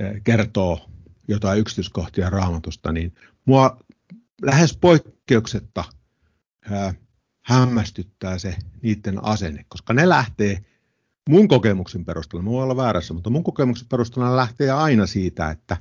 eh, 0.00 0.22
kertoo 0.24 0.90
jotain 1.28 1.60
yksityiskohtia 1.60 2.30
raamatusta, 2.30 2.92
niin 2.92 3.14
mua 3.44 3.78
lähes 4.42 4.76
poikkeuksetta 4.76 5.84
ää, 6.70 6.94
hämmästyttää 7.44 8.38
se 8.38 8.56
niiden 8.82 9.24
asenne, 9.24 9.64
koska 9.68 9.92
ne 9.92 10.08
lähtee 10.08 10.64
mun 11.28 11.48
kokemuksen 11.48 12.04
perusteella, 12.04 12.42
mä 12.42 12.50
voin 12.50 12.64
olla 12.64 12.76
väärässä, 12.76 13.14
mutta 13.14 13.30
mun 13.30 13.44
kokemuksen 13.44 13.88
perusteella 13.88 14.36
lähtee 14.36 14.70
aina 14.70 15.06
siitä, 15.06 15.50
että, 15.50 15.76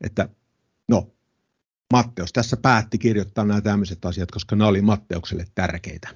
että 0.00 0.28
no, 0.88 1.10
Matteus 1.92 2.32
tässä 2.32 2.56
päätti 2.56 2.98
kirjoittaa 2.98 3.44
nämä 3.44 3.60
tämmöiset 3.60 4.04
asiat, 4.04 4.30
koska 4.30 4.56
ne 4.56 4.64
oli 4.64 4.82
Matteukselle 4.82 5.44
tärkeitä. 5.54 6.08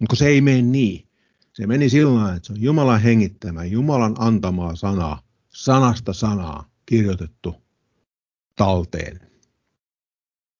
Mutta 0.00 0.16
se 0.16 0.26
ei 0.26 0.40
mene 0.40 0.62
niin. 0.62 1.08
Se 1.54 1.66
meni 1.66 1.88
sillä 1.88 2.34
että 2.34 2.46
se 2.46 2.52
on 2.52 2.62
Jumalan 2.62 3.00
hengittämä, 3.00 3.64
Jumalan 3.64 4.14
antamaa 4.18 4.76
sanaa, 4.76 5.22
sanasta 5.48 6.12
sanaa 6.12 6.70
kirjoitettu 6.86 7.54
talteen. 8.56 9.20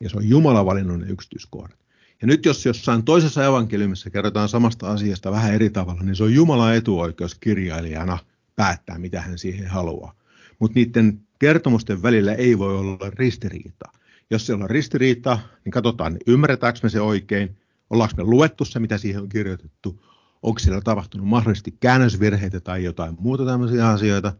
Ja 0.00 0.10
se 0.10 0.16
on 0.16 0.28
Jumala 0.28 0.66
valinnut 0.66 1.00
ne 1.00 1.06
yksityiskohdat. 1.06 1.78
Ja 2.20 2.26
nyt 2.26 2.44
jos 2.44 2.66
jossain 2.66 3.04
toisessa 3.04 3.44
evankeliumissa 3.44 4.10
kerrotaan 4.10 4.48
samasta 4.48 4.90
asiasta 4.90 5.30
vähän 5.30 5.54
eri 5.54 5.70
tavalla, 5.70 6.02
niin 6.02 6.16
se 6.16 6.24
on 6.24 6.34
Jumalan 6.34 6.76
etuoikeus 6.76 7.34
kirjailijana 7.34 8.18
päättää, 8.56 8.98
mitä 8.98 9.20
hän 9.20 9.38
siihen 9.38 9.66
haluaa. 9.66 10.14
Mutta 10.58 10.78
niiden 10.78 11.20
kertomusten 11.38 12.02
välillä 12.02 12.34
ei 12.34 12.58
voi 12.58 12.78
olla 12.78 13.10
ristiriitaa. 13.10 13.92
Jos 14.30 14.46
siellä 14.46 14.64
on 14.64 14.70
ristiriita, 14.70 15.38
niin 15.64 15.72
katsotaan, 15.72 16.12
niin 16.12 16.22
ymmärretäänkö 16.26 16.80
me 16.82 16.88
se 16.88 17.00
oikein, 17.00 17.56
ollaanko 17.90 18.16
me 18.16 18.22
luettu 18.22 18.64
se, 18.64 18.78
mitä 18.78 18.98
siihen 18.98 19.22
on 19.22 19.28
kirjoitettu, 19.28 20.04
onko 20.44 20.58
siellä 20.58 20.80
tapahtunut 20.80 21.28
mahdollisesti 21.28 21.76
käännösvirheitä 21.80 22.60
tai 22.60 22.84
jotain 22.84 23.16
muuta 23.18 23.46
tämmöisiä 23.46 23.88
asioita. 23.88 24.32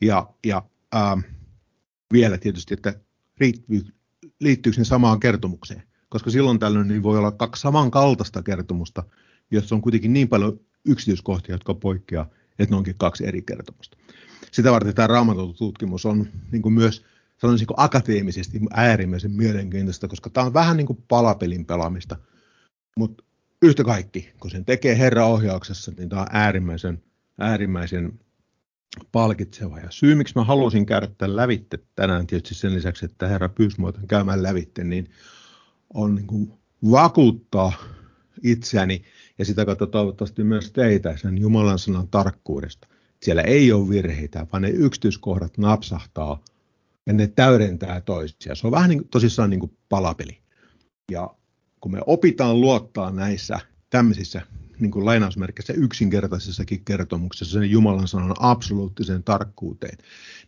Ja, 0.00 0.28
ja 0.46 0.62
ähm, 0.94 1.20
vielä 2.12 2.38
tietysti, 2.38 2.74
että 2.74 2.94
liittyy, 3.40 3.84
liittyykö 4.40 4.78
ne 4.78 4.84
samaan 4.84 5.20
kertomukseen 5.20 5.82
koska 6.08 6.30
silloin 6.30 6.58
tällöin 6.58 6.88
niin 6.88 7.02
voi 7.02 7.18
olla 7.18 7.32
kaksi 7.32 7.60
samankaltaista 7.60 8.42
kertomusta, 8.42 9.02
jossa 9.50 9.74
on 9.74 9.82
kuitenkin 9.82 10.12
niin 10.12 10.28
paljon 10.28 10.60
yksityiskohtia, 10.84 11.54
jotka 11.54 11.74
poikkeaa, 11.74 12.30
että 12.58 12.72
ne 12.72 12.76
onkin 12.76 12.94
kaksi 12.98 13.26
eri 13.26 13.42
kertomusta. 13.42 13.96
Sitä 14.52 14.72
varten 14.72 14.94
tämä 14.94 15.06
raamatun 15.06 15.54
tutkimus 15.54 16.06
on 16.06 16.26
niin 16.52 16.62
kuin 16.62 16.72
myös 16.72 17.04
sanoisinko 17.38 17.74
akateemisesti 17.76 18.60
äärimmäisen 18.70 19.30
mielenkiintoista, 19.30 20.08
koska 20.08 20.30
tämä 20.30 20.46
on 20.46 20.54
vähän 20.54 20.76
niin 20.76 20.86
kuin 20.86 21.04
palapelin 21.08 21.66
pelaamista, 21.66 22.16
mutta 22.96 23.24
yhtä 23.66 23.84
kaikki, 23.84 24.32
kun 24.40 24.50
sen 24.50 24.64
tekee 24.64 24.98
Herra 24.98 25.26
ohjauksessa, 25.26 25.92
niin 25.96 26.08
tämä 26.08 26.22
on 26.22 26.28
äärimmäisen, 26.30 27.02
äärimmäisen 27.38 28.20
palkitseva. 29.12 29.78
Ja 29.78 29.90
syy, 29.90 30.14
miksi 30.14 30.34
mä 30.36 30.44
halusin 30.44 30.86
käydä 30.86 31.08
tämän 31.18 31.36
lävitte 31.36 31.78
tänään, 31.94 32.26
tietysti 32.26 32.54
sen 32.54 32.74
lisäksi, 32.74 33.04
että 33.04 33.28
Herra 33.28 33.48
pyysi 33.48 33.76
käymään 34.08 34.42
lävitte, 34.42 34.84
niin 34.84 35.10
on 35.94 36.14
niin 36.14 36.26
kuin 36.26 36.52
vakuuttaa 36.90 37.72
itseäni 38.42 39.02
ja 39.38 39.44
sitä 39.44 39.64
kautta 39.64 39.86
toivottavasti 39.86 40.44
myös 40.44 40.72
teitä 40.72 41.16
sen 41.16 41.38
Jumalan 41.38 41.78
sanan 41.78 42.08
tarkkuudesta. 42.08 42.88
Siellä 43.22 43.42
ei 43.42 43.72
ole 43.72 43.88
virheitä, 43.88 44.46
vaan 44.52 44.62
ne 44.62 44.70
yksityiskohdat 44.70 45.58
napsahtaa 45.58 46.44
ja 47.06 47.12
ne 47.12 47.26
täydentää 47.26 48.00
toisia. 48.00 48.54
Se 48.54 48.66
on 48.66 48.70
vähän 48.70 48.90
niin, 48.90 49.08
tosissaan 49.08 49.50
niin 49.50 49.60
kuin 49.60 49.76
palapeli. 49.88 50.38
Ja 51.10 51.34
kun 51.80 51.92
me 51.92 52.00
opitaan 52.06 52.60
luottaa 52.60 53.10
näissä 53.10 53.60
tämmöisissä 53.90 54.42
niin 54.78 54.90
kuin 54.90 55.04
lainausmerkissä 55.04 55.72
yksinkertaisessakin 55.72 56.84
kertomuksessa 56.84 57.52
sen 57.60 57.70
Jumalan 57.70 58.08
sanan 58.08 58.34
absoluuttiseen 58.38 59.24
tarkkuuteen, 59.24 59.98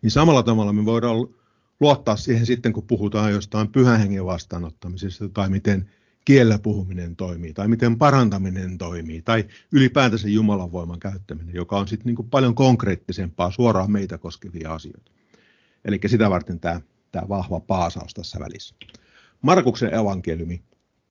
niin 0.03 0.11
samalla 0.11 0.43
tavalla 0.43 0.73
me 0.73 0.85
voidaan 0.85 1.17
luottaa 1.81 2.17
siihen 2.17 2.47
sitten, 2.47 2.73
kun 2.73 2.87
puhutaan 2.87 3.33
jostain 3.33 3.69
pyhän 3.69 4.01
hengen 4.01 4.27
vastaanottamisesta 4.27 5.29
tai 5.29 5.51
miten 5.51 5.91
kiellä 6.25 6.59
puhuminen 6.59 7.17
toimii 7.17 7.53
tai 7.53 7.69
miten 7.69 7.99
parantaminen 7.99 8.79
toimii 8.79 9.23
tai 9.23 9.45
ylipäätänsä 9.73 10.29
Jumalan 10.29 10.73
voiman 10.73 11.01
käyttäminen, 11.01 11.55
joka 11.55 11.79
on 11.79 11.89
sitten 11.89 12.15
niin 12.15 12.31
paljon 12.31 12.55
konkreettisempaa 12.55 13.51
suoraan 13.51 13.91
meitä 13.91 14.19
koskevia 14.19 14.73
asioita. 14.75 15.13
Eli 15.85 16.01
sitä 16.07 16.31
varten 16.31 16.61
tämä, 16.61 16.81
tämä 17.13 17.29
vahva 17.29 17.61
paasaus 17.61 18.15
tässä 18.15 18.41
välissä. 18.41 18.75
Markuksen 19.43 19.95
evankeliumi, 19.95 20.63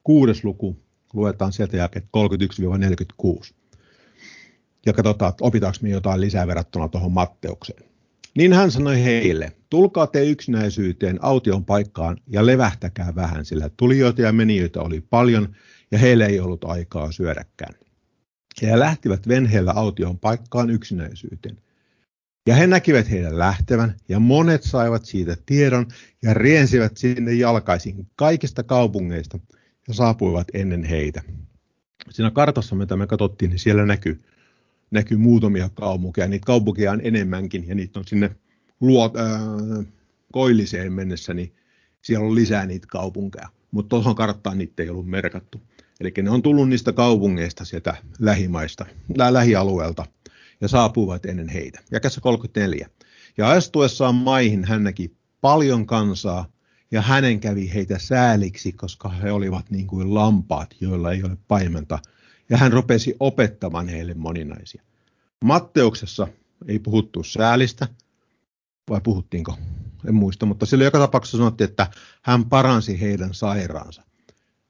kuudes 0.08 0.44
luku, 0.44 0.78
luetaan 1.14 1.54
sieltä 1.54 1.78
jälkeen 1.78 2.10
31-46. 3.24 3.54
Ja 4.86 4.94
katsotaan, 4.94 5.30
että 5.30 5.44
opitaanko 5.44 5.78
me 5.82 5.90
jotain 5.90 6.22
lisää 6.22 6.48
verrattuna 6.48 6.88
tuohon 6.88 7.12
Matteukseen. 7.12 7.84
Niin 8.38 8.54
hän 8.54 8.72
sanoi 8.72 9.04
heille, 9.04 9.52
tulkaa 9.70 10.08
te 10.08 10.24
yksinäisyyteen 10.26 11.20
aution 11.22 11.66
paikkaan 11.66 12.18
ja 12.28 12.46
levähtäkää 12.46 13.16
vähän, 13.16 13.46
sillä 13.46 13.70
tulijoita 13.78 14.22
ja 14.22 14.32
menijöitä 14.32 14.82
oli 14.82 15.02
paljon 15.02 15.56
ja 15.92 15.98
heillä 15.98 16.26
ei 16.26 16.40
ollut 16.40 16.64
aikaa 16.64 17.12
syödäkään. 17.12 17.76
Ja 18.62 18.68
he 18.68 18.80
lähtivät 18.80 19.28
venheellä 19.28 19.72
aution 19.72 20.20
paikkaan 20.20 20.70
yksinäisyyteen. 20.70 21.58
Ja 22.48 22.56
he 22.56 22.68
näkivät 22.68 23.12
heidän 23.12 23.40
lähtevän, 23.40 23.96
ja 24.10 24.20
monet 24.20 24.64
saivat 24.64 25.06
siitä 25.06 25.38
tiedon 25.46 25.88
ja 26.22 26.34
riensivät 26.34 26.98
sinne 26.98 27.34
jalkaisin 27.34 28.08
kaikista 28.16 28.64
kaupungeista 28.64 29.40
ja 29.88 29.94
saapuivat 29.94 30.48
ennen 30.54 30.84
heitä. 30.84 31.22
Siinä 32.10 32.32
kartassa, 32.32 32.76
mitä 32.76 32.96
me 32.96 33.08
katsottiin, 33.08 33.50
niin 33.50 33.60
siellä 33.60 33.86
näkyy 33.86 34.20
näkyy 34.92 35.18
muutamia 35.18 35.70
kaupunkeja. 35.74 36.28
Niitä 36.28 36.46
kaupunkeja 36.46 36.92
on 36.92 37.02
enemmänkin 37.04 37.68
ja 37.68 37.76
niitä 37.76 38.00
on 38.00 38.08
sinne 38.08 38.36
luot, 38.82 39.18
äh, 39.18 39.42
koilliseen 40.32 40.94
mennessä, 40.94 41.34
niin 41.34 41.56
siellä 42.02 42.26
on 42.26 42.36
lisää 42.36 42.66
niitä 42.66 42.88
kaupunkeja. 42.90 43.50
Mutta 43.72 43.90
tuohon 43.90 44.16
karttaan 44.16 44.58
niitä 44.58 44.84
ei 44.84 44.90
ollut 44.90 45.10
merkattu. 45.10 45.62
Eli 46.00 46.14
ne 46.22 46.30
on 46.30 46.42
tullut 46.42 46.70
niistä 46.70 46.94
kaupungeista 46.94 47.66
sieltä 47.66 47.96
lähimaista, 48.20 48.86
lä- 49.18 49.34
lähialueelta 49.34 50.06
ja 50.62 50.68
saapuvat 50.68 51.26
ennen 51.26 51.50
heitä. 51.50 51.80
Jakessa 51.92 52.22
34. 52.22 52.90
Ja 53.38 53.50
astuessaan 53.50 54.16
maihin 54.16 54.66
hän 54.66 54.84
näki 54.84 55.16
paljon 55.42 55.86
kansaa 55.86 56.50
ja 56.92 57.02
hänen 57.02 57.40
kävi 57.40 57.74
heitä 57.74 58.00
sääliksi, 58.00 58.72
koska 58.72 59.10
he 59.10 59.32
olivat 59.32 59.70
niin 59.70 59.88
kuin 59.88 60.14
lampaat, 60.14 60.76
joilla 60.82 61.12
ei 61.12 61.24
ole 61.24 61.38
paimenta– 61.48 62.00
ja 62.50 62.58
hän 62.58 62.74
rupesi 62.74 63.16
opettamaan 63.20 63.88
heille 63.88 64.14
moninaisia. 64.14 64.84
Matteuksessa 65.44 66.28
ei 66.68 66.80
puhuttu 66.80 67.24
säälistä, 67.24 67.88
vai 68.90 69.02
puhuttiinko? 69.02 69.58
En 70.08 70.16
muista, 70.16 70.46
mutta 70.46 70.66
sillä 70.66 70.84
joka 70.84 71.00
tapauksessa 71.00 71.38
sanottiin, 71.38 71.70
että 71.70 71.88
hän 72.22 72.46
paransi 72.46 73.02
heidän 73.02 73.34
sairaansa. 73.34 74.04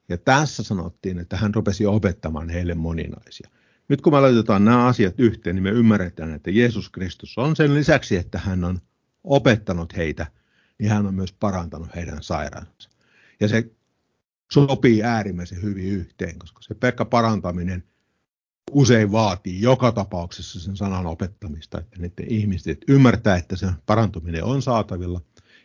Ja 0.10 0.18
tässä 0.18 0.64
sanottiin, 0.64 1.20
että 1.20 1.38
hän 1.38 1.56
rupesi 1.56 1.86
opettamaan 1.86 2.50
heille 2.50 2.76
moninaisia. 2.76 3.50
Nyt 3.90 4.02
kun 4.02 4.14
me 4.14 4.20
laitetaan 4.20 4.66
nämä 4.66 4.86
asiat 4.86 5.20
yhteen, 5.20 5.56
niin 5.56 5.64
me 5.64 5.70
ymmärretään, 5.70 6.34
että 6.34 6.52
Jeesus 6.52 6.90
Kristus 6.90 7.38
on 7.38 7.56
sen 7.56 7.74
lisäksi, 7.74 8.18
että 8.18 8.40
hän 8.40 8.64
on 8.64 8.80
opettanut 9.24 9.98
heitä, 9.98 10.26
niin 10.80 10.92
hän 10.92 11.06
on 11.06 11.14
myös 11.14 11.34
parantanut 11.34 11.96
heidän 11.96 12.24
sairaansa. 12.24 12.90
Ja 13.40 13.48
se 13.48 13.72
sopii 14.52 15.04
äärimmäisen 15.04 15.62
hyvin 15.62 15.86
yhteen, 15.86 16.40
koska 16.40 16.62
se 16.62 16.76
pelkkä 16.76 17.06
parantaminen 17.06 17.84
usein 18.72 19.12
vaatii 19.12 19.62
joka 19.62 19.92
tapauksessa 19.92 20.60
sen 20.60 20.78
sanan 20.78 21.06
opettamista, 21.06 21.80
että 21.80 22.00
niiden 22.00 22.32
ihmiset 22.32 22.78
ymmärtää, 22.88 23.36
että 23.36 23.56
se 23.56 23.68
parantuminen 23.86 24.44
on 24.44 24.62
saatavilla 24.62 25.22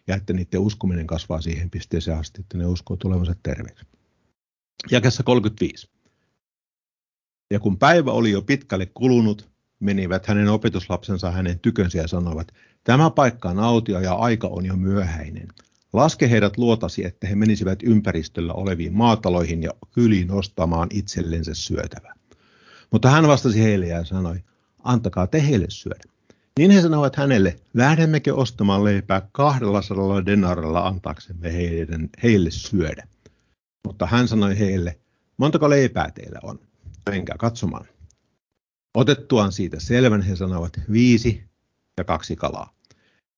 ja 0.06 0.16
että 0.16 0.32
niiden 0.32 0.60
uskominen 0.60 1.06
kasvaa 1.06 1.40
siihen 1.40 1.70
pisteeseen 1.70 2.18
asti, 2.18 2.40
että 2.40 2.58
ne 2.58 2.66
uskoo 2.66 2.96
tulevansa 2.96 3.34
terveeksi. 3.42 3.86
Jakessa 4.90 5.22
35. 5.22 5.90
Ja 7.50 7.60
kun 7.60 7.78
päivä 7.78 8.12
oli 8.12 8.30
jo 8.30 8.42
pitkälle 8.42 8.86
kulunut, 8.86 9.50
menivät 9.80 10.26
hänen 10.26 10.48
opetuslapsensa 10.48 11.30
hänen 11.30 11.58
tykönsä 11.58 11.98
ja 11.98 12.08
sanoivat, 12.08 12.52
tämä 12.84 13.10
paikka 13.10 13.50
on 13.50 13.58
autio 13.58 14.00
ja 14.00 14.14
aika 14.14 14.48
on 14.48 14.66
jo 14.66 14.76
myöhäinen. 14.76 15.48
Laske 15.92 16.30
heidät 16.30 16.58
luotasi, 16.58 17.04
että 17.04 17.26
he 17.26 17.34
menisivät 17.34 17.78
ympäristöllä 17.82 18.52
oleviin 18.52 18.94
maataloihin 18.94 19.62
ja 19.62 19.70
kyliin 19.92 20.30
ostamaan 20.30 20.88
itsellensä 20.92 21.54
syötävää. 21.54 22.14
Mutta 22.90 23.10
hän 23.10 23.28
vastasi 23.28 23.62
heille 23.62 23.86
ja 23.86 24.04
sanoi, 24.04 24.36
antakaa 24.84 25.26
te 25.26 25.46
heille 25.48 25.66
syödä. 25.68 26.04
Niin 26.58 26.70
he 26.70 26.80
sanoivat 26.80 27.16
hänelle, 27.16 27.56
lähdemmekö 27.74 28.34
ostamaan 28.34 28.84
leipää 28.84 29.28
kahdella 29.32 29.82
sadalla 29.82 30.26
denarilla 30.26 30.86
antaaksemme 30.86 31.52
heidän, 31.52 32.08
heille 32.22 32.50
syödä. 32.50 33.08
Mutta 33.86 34.06
hän 34.06 34.28
sanoi 34.28 34.58
heille, 34.58 34.98
montako 35.36 35.70
leipää 35.70 36.10
teillä 36.10 36.38
on? 36.42 36.58
Menkää 37.10 37.36
katsomaan. 37.38 37.86
Otettuaan 38.94 39.52
siitä 39.52 39.80
selvän 39.80 40.22
he 40.22 40.36
sanoivat 40.36 40.72
viisi 40.92 41.44
ja 41.98 42.04
kaksi 42.04 42.36
kalaa. 42.36 42.74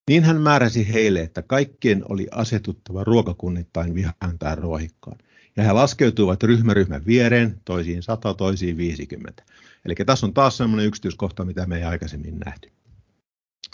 Niin 0.09 0.23
hän 0.23 0.41
määräsi 0.41 0.93
heille, 0.93 1.21
että 1.21 1.41
kaikkien 1.41 2.03
oli 2.09 2.27
asetuttava 2.31 3.03
ruokakunnittain 3.03 3.95
vihantään 3.95 4.57
ruohikkaan. 4.57 5.17
Ja 5.57 5.63
he 5.63 5.71
laskeutuivat 5.71 6.43
ryhmäryhmän 6.43 7.05
viereen, 7.05 7.61
toisiin 7.65 8.03
sata, 8.03 8.33
toisiin 8.33 8.77
50. 8.77 9.43
Eli 9.85 9.95
tässä 10.05 10.25
on 10.25 10.33
taas 10.33 10.57
sellainen 10.57 10.85
yksityiskohta, 10.85 11.45
mitä 11.45 11.65
me 11.65 11.77
ei 11.77 11.83
aikaisemmin 11.83 12.39
nähty. 12.45 12.71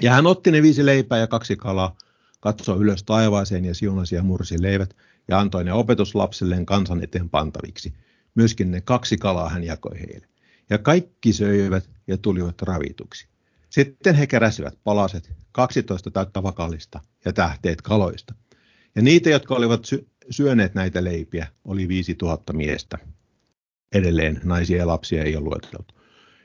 Ja 0.01 0.11
hän 0.11 0.27
otti 0.27 0.51
ne 0.51 0.61
viisi 0.61 0.85
leipää 0.85 1.19
ja 1.19 1.27
kaksi 1.27 1.55
kalaa, 1.55 1.97
katsoi 2.39 2.79
ylös 2.79 3.03
taivaaseen 3.03 3.65
ja 3.65 3.75
siunasi 3.75 4.15
ja 4.15 4.23
mursi 4.23 4.61
leivät 4.61 4.95
ja 5.27 5.39
antoi 5.39 5.63
ne 5.63 5.73
opetuslapsilleen 5.73 6.65
kansan 6.65 7.03
eteen 7.03 7.29
pantaviksi. 7.29 7.93
Myöskin 8.35 8.71
ne 8.71 8.81
kaksi 8.81 9.17
kalaa 9.17 9.49
hän 9.49 9.63
jakoi 9.63 9.99
heille. 9.99 10.27
Ja 10.69 10.77
kaikki 10.77 11.33
söivät 11.33 11.89
ja 12.07 12.17
tulivat 12.17 12.61
ravituksi. 12.61 13.30
Sitten 13.71 14.15
he 14.15 14.27
keräsivät 14.27 14.77
palaset, 14.84 15.31
12 15.51 16.12
täyttä 16.12 16.43
vakallista 16.43 16.99
ja 17.25 17.34
tähteet 17.34 17.81
kaloista. 17.81 18.36
Ja 18.95 19.01
niitä, 19.01 19.29
jotka 19.29 19.55
olivat 19.55 19.86
sy- 19.86 20.07
syöneet 20.29 20.75
näitä 20.75 21.03
leipiä, 21.03 21.47
oli 21.65 21.88
5000 21.88 22.53
miestä. 22.53 22.97
Edelleen 23.93 24.41
naisia 24.43 24.77
ja 24.77 24.88
lapsia 24.88 25.23
ei 25.23 25.36
ole 25.36 25.43
lueteltu. 25.43 25.93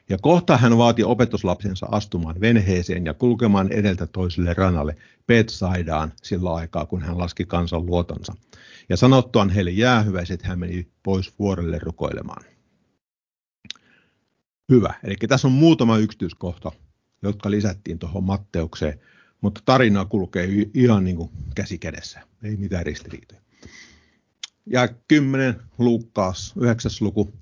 Ja 0.09 0.19
kohta 0.19 0.57
hän 0.57 0.79
vaati 0.79 1.05
opetuslapsensa 1.05 1.87
astumaan 1.91 2.41
venheeseen 2.41 3.05
ja 3.05 3.15
kulkemaan 3.15 3.73
edeltä 3.73 4.07
toiselle 4.07 4.55
rannalle 4.55 4.97
Betsaidaan 5.27 6.13
sillä 6.23 6.55
aikaa, 6.55 6.87
kun 6.87 7.03
hän 7.03 7.19
laski 7.19 7.45
kansan 7.45 7.87
luotansa. 7.87 8.35
Ja 8.89 8.97
sanottuaan 8.97 9.51
heille 9.51 9.71
jäähyväiset, 9.71 10.43
hän 10.43 10.59
meni 10.59 10.89
pois 11.03 11.39
vuorelle 11.39 11.79
rukoilemaan. 11.79 12.45
Hyvä. 14.73 14.95
Eli 15.05 15.17
tässä 15.29 15.49
on 15.49 15.53
muutama 15.53 15.99
yksityiskohta, 15.99 16.73
jotka 17.27 17.51
lisättiin 17.51 17.99
tuohon 17.99 18.25
Matteukseen, 18.25 19.01
mutta 19.41 19.61
tarina 19.65 20.05
kulkee 20.05 20.49
ihan 20.75 21.05
niin 21.05 21.17
kuin 21.17 21.31
käsi 21.55 21.79
kädessä. 21.79 22.21
Ei 22.43 22.57
mitään 22.57 22.87
ristiriitoja. 22.87 23.41
Ja 24.67 24.89
10 25.09 25.61
Luukkaas, 25.79 26.55
9. 26.61 26.91
luku. 27.01 27.33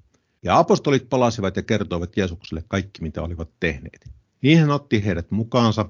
Ja 0.42 0.58
apostolit 0.58 1.08
palasivat 1.08 1.56
ja 1.56 1.62
kertoivat 1.62 2.16
Jeesukselle 2.16 2.64
kaikki, 2.68 3.02
mitä 3.02 3.22
olivat 3.22 3.50
tehneet. 3.60 4.10
Hän 4.58 4.70
otti 4.70 5.04
heidät 5.04 5.30
mukaansa 5.30 5.88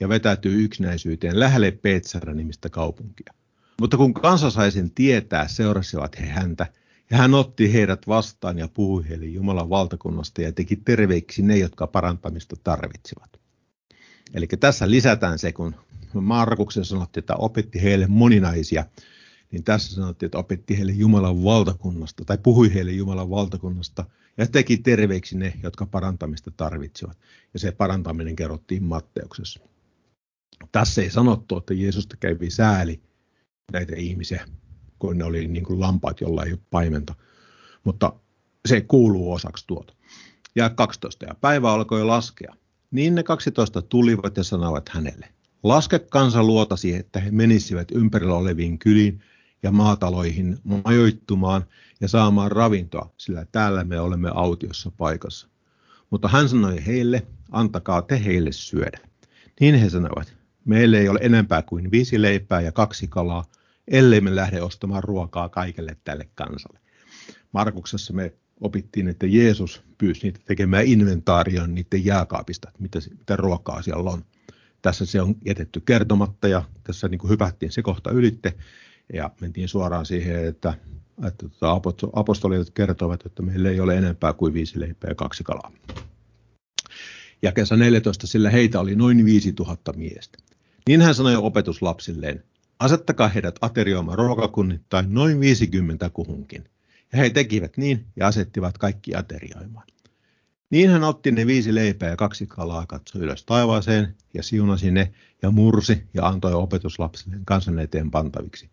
ja 0.00 0.08
vetäytyi 0.08 0.64
yksinäisyyteen 0.64 1.40
lähelle 1.40 1.70
Petsärä 1.70 2.34
nimistä 2.34 2.68
kaupunkia. 2.68 3.34
Mutta 3.80 3.96
kun 3.96 4.14
kansa 4.14 4.50
sai 4.50 4.72
sen 4.72 4.90
tietää, 4.90 5.48
seurasivat 5.48 6.20
he 6.20 6.26
häntä, 6.26 6.66
ja 7.10 7.16
hän 7.16 7.34
otti 7.34 7.72
heidät 7.72 8.08
vastaan 8.08 8.58
ja 8.58 8.68
puhui 8.68 9.08
heille 9.08 9.26
Jumalan 9.26 9.70
valtakunnasta 9.70 10.42
ja 10.42 10.52
teki 10.52 10.76
terveiksi 10.76 11.42
ne, 11.42 11.56
jotka 11.56 11.86
parantamista 11.86 12.56
tarvitsivat. 12.64 13.40
Eli 14.34 14.46
tässä 14.46 14.90
lisätään 14.90 15.38
se, 15.38 15.52
kun 15.52 15.74
Markuksen 16.14 16.84
sanottiin, 16.84 17.22
että 17.22 17.36
opetti 17.36 17.82
heille 17.82 18.06
moninaisia, 18.06 18.84
niin 19.50 19.64
tässä 19.64 19.94
sanottiin, 19.94 20.26
että 20.26 20.38
opetti 20.38 20.76
heille 20.76 20.92
Jumalan 20.92 21.44
valtakunnasta 21.44 22.24
tai 22.24 22.38
puhui 22.38 22.74
heille 22.74 22.92
Jumalan 22.92 23.30
valtakunnasta 23.30 24.04
ja 24.36 24.46
teki 24.46 24.76
terveiksi 24.76 25.38
ne, 25.38 25.52
jotka 25.62 25.86
parantamista 25.86 26.50
tarvitsivat. 26.50 27.18
Ja 27.54 27.58
se 27.58 27.72
parantaminen 27.72 28.36
kerrottiin 28.36 28.84
Matteuksessa. 28.84 29.60
Tässä 30.72 31.02
ei 31.02 31.10
sanottu, 31.10 31.56
että 31.56 31.74
Jeesusta 31.74 32.16
kävi 32.16 32.50
sääli 32.50 33.02
näitä 33.72 33.96
ihmisiä, 33.96 34.46
kun 35.00 35.18
ne 35.18 35.24
oli 35.24 35.48
niin 35.48 35.64
kuin 35.64 35.80
lampaat, 35.80 36.20
jolla 36.20 36.44
ei 36.44 36.52
ole 36.52 36.60
paimenta. 36.70 37.14
Mutta 37.84 38.12
se 38.68 38.80
kuuluu 38.80 39.32
osaksi 39.32 39.66
tuota. 39.66 39.94
Ja 40.54 40.70
12. 40.70 41.24
Ja 41.24 41.34
päivä 41.40 41.72
alkoi 41.72 42.04
laskea. 42.04 42.54
Niin 42.90 43.14
ne 43.14 43.22
12 43.22 43.82
tulivat 43.82 44.36
ja 44.36 44.44
sanoivat 44.44 44.88
hänelle, 44.88 45.28
laske 45.62 45.98
kansa 45.98 46.42
luotasi, 46.42 46.94
että 46.94 47.20
he 47.20 47.30
menisivät 47.30 47.90
ympärillä 47.90 48.34
oleviin 48.34 48.78
kyliin 48.78 49.20
ja 49.62 49.70
maataloihin 49.70 50.58
majoittumaan 50.84 51.64
ja 52.00 52.08
saamaan 52.08 52.52
ravintoa, 52.52 53.10
sillä 53.16 53.46
täällä 53.52 53.84
me 53.84 54.00
olemme 54.00 54.30
autiossa 54.34 54.90
paikassa. 54.90 55.48
Mutta 56.10 56.28
hän 56.28 56.48
sanoi 56.48 56.86
heille, 56.86 57.22
antakaa 57.50 58.02
te 58.02 58.24
heille 58.24 58.52
syödä. 58.52 58.98
Niin 59.60 59.74
he 59.74 59.90
sanoivat, 59.90 60.34
meille 60.64 60.98
ei 60.98 61.08
ole 61.08 61.18
enempää 61.22 61.62
kuin 61.62 61.90
viisi 61.90 62.22
leipää 62.22 62.60
ja 62.60 62.72
kaksi 62.72 63.08
kalaa, 63.08 63.44
ellei 63.90 64.20
me 64.20 64.36
lähde 64.36 64.62
ostamaan 64.62 65.04
ruokaa 65.04 65.48
kaikelle 65.48 65.96
tälle 66.04 66.28
kansalle. 66.34 66.80
Markuksessa 67.52 68.12
me 68.12 68.32
opittiin, 68.60 69.08
että 69.08 69.26
Jeesus 69.26 69.82
pyysi 69.98 70.22
niitä 70.22 70.40
tekemään 70.44 70.86
inventaarion 70.86 71.74
niiden 71.74 72.04
jääkaapista, 72.04 72.68
että 72.68 72.82
mitä, 72.82 72.98
mitä 73.18 73.36
ruokaa 73.36 73.82
siellä 73.82 74.10
on. 74.10 74.24
Tässä 74.82 75.06
se 75.06 75.22
on 75.22 75.34
jätetty 75.44 75.80
kertomatta 75.80 76.48
ja 76.48 76.64
tässä 76.82 77.08
niin 77.08 77.18
kuin 77.18 77.30
hypättiin 77.30 77.72
se 77.72 77.82
kohta 77.82 78.10
ylitte 78.10 78.54
ja 79.12 79.30
mentiin 79.40 79.68
suoraan 79.68 80.06
siihen, 80.06 80.46
että, 80.46 80.74
että 81.26 81.48
tota, 81.48 81.80
apostolit 82.12 82.70
kertovat, 82.70 83.26
että 83.26 83.42
meillä 83.42 83.70
ei 83.70 83.80
ole 83.80 83.98
enempää 83.98 84.32
kuin 84.32 84.54
viisi 84.54 84.80
leipää 84.80 85.10
ja 85.10 85.14
kaksi 85.14 85.44
kalaa. 85.44 85.72
Ja 87.42 87.52
kesä 87.52 87.76
14 87.76 88.26
sillä 88.26 88.50
heitä 88.50 88.80
oli 88.80 88.96
noin 88.96 89.24
5000 89.24 89.92
miestä. 89.92 90.38
Niin 90.88 91.02
hän 91.02 91.14
sanoi 91.14 91.36
opetuslapsilleen, 91.36 92.44
asettakaa 92.80 93.28
heidät 93.28 93.54
aterioimaan 93.60 94.18
ruokakunnittain 94.18 95.14
noin 95.14 95.40
50 95.40 96.10
kuhunkin. 96.10 96.64
Ja 97.12 97.18
he 97.18 97.30
tekivät 97.30 97.76
niin 97.76 98.06
ja 98.16 98.26
asettivat 98.26 98.78
kaikki 98.78 99.14
aterioimaan. 99.14 99.86
Niin 100.70 100.90
hän 100.90 101.04
otti 101.04 101.32
ne 101.32 101.46
viisi 101.46 101.74
leipää 101.74 102.08
ja 102.08 102.16
kaksi 102.16 102.46
kalaa, 102.46 102.86
katsoi 102.86 103.22
ylös 103.22 103.44
taivaaseen 103.44 104.14
ja 104.34 104.42
siunasi 104.42 104.90
ne 104.90 105.12
ja 105.42 105.50
mursi 105.50 106.02
ja 106.14 106.26
antoi 106.26 106.54
opetuslapsille 106.54 107.36
kansan 107.44 107.78
eteen 107.78 108.10
pantaviksi. 108.10 108.70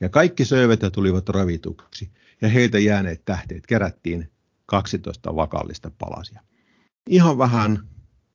Ja 0.00 0.08
kaikki 0.08 0.44
söivät 0.44 0.82
ja 0.82 0.90
tulivat 0.90 1.28
ravituksi, 1.28 2.10
ja 2.40 2.48
heiltä 2.48 2.78
jääneet 2.78 3.24
tähteet 3.24 3.66
kerättiin 3.66 4.30
12 4.66 5.36
vakallista 5.36 5.90
palasia. 5.98 6.40
Ihan 7.08 7.38
vähän 7.38 7.78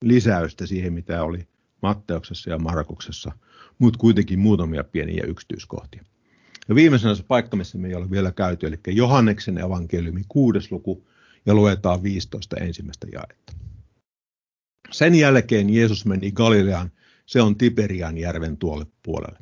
lisäystä 0.02 0.66
siihen, 0.66 0.94
mitä 0.94 1.24
oli 1.24 1.48
Matteuksessa 1.82 2.50
ja 2.50 2.58
Markuksessa, 2.58 3.32
mutta 3.80 4.00
kuitenkin 4.00 4.40
muutamia 4.40 4.84
pieniä 4.84 5.24
yksityiskohtia. 5.28 6.04
Ja 6.70 6.76
viimeisenä 6.76 7.16
se 7.16 7.24
paikka, 7.24 7.58
missä 7.58 7.78
me 7.78 7.88
ei 7.88 7.96
ole 7.96 8.12
vielä 8.12 8.32
käyty, 8.32 8.68
eli 8.68 8.80
Johanneksen 8.88 9.58
evankeliumi 9.58 10.22
kuudes 10.28 10.72
luku, 10.72 11.08
ja 11.46 11.54
luetaan 11.54 12.04
15 12.04 12.58
ensimmäistä 12.58 13.08
jaetta. 13.14 13.54
Sen 14.92 15.16
jälkeen 15.16 15.70
Jeesus 15.70 16.06
meni 16.06 16.32
Galileaan, 16.32 16.92
se 17.26 17.42
on 17.42 17.58
Tiberian 17.58 18.18
järven 18.18 18.58
tuolle 18.58 18.86
puolelle. 19.04 19.40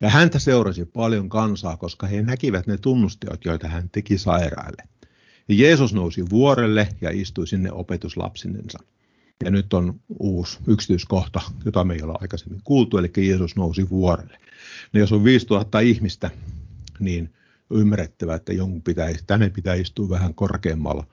Ja 0.00 0.10
häntä 0.10 0.38
seurasi 0.38 0.84
paljon 0.84 1.28
kansaa, 1.28 1.76
koska 1.76 2.06
he 2.06 2.22
näkivät 2.22 2.66
ne 2.66 2.78
tunnusteot, 2.78 3.44
joita 3.44 3.68
hän 3.68 3.90
teki 3.90 4.18
sairaille. 4.18 4.82
Ja 5.48 5.54
Jeesus 5.54 5.94
nousi 5.94 6.30
vuorelle 6.30 6.88
ja 7.00 7.10
istui 7.10 7.46
sinne 7.46 7.72
opetuslapsinensa. 7.72 8.78
Ja 9.44 9.50
nyt 9.50 9.74
on 9.74 10.00
uusi 10.08 10.58
yksityiskohta, 10.66 11.40
jota 11.64 11.84
me 11.84 11.94
ei 11.94 12.02
ole 12.02 12.14
aikaisemmin 12.20 12.60
kuultu, 12.64 12.98
eli 12.98 13.10
Jeesus 13.16 13.56
nousi 13.56 13.90
vuorelle. 13.90 14.38
No 14.92 15.00
jos 15.00 15.12
on 15.12 15.24
5000 15.24 15.80
ihmistä, 15.80 16.30
niin 16.98 17.34
ymmärrettävä, 17.70 18.34
että 18.34 18.52
jonkun 18.52 18.82
pitää, 18.82 19.10
tänne 19.26 19.50
pitää 19.50 19.74
istua 19.74 20.08
vähän 20.08 20.34
korkeammalla. 20.34 21.06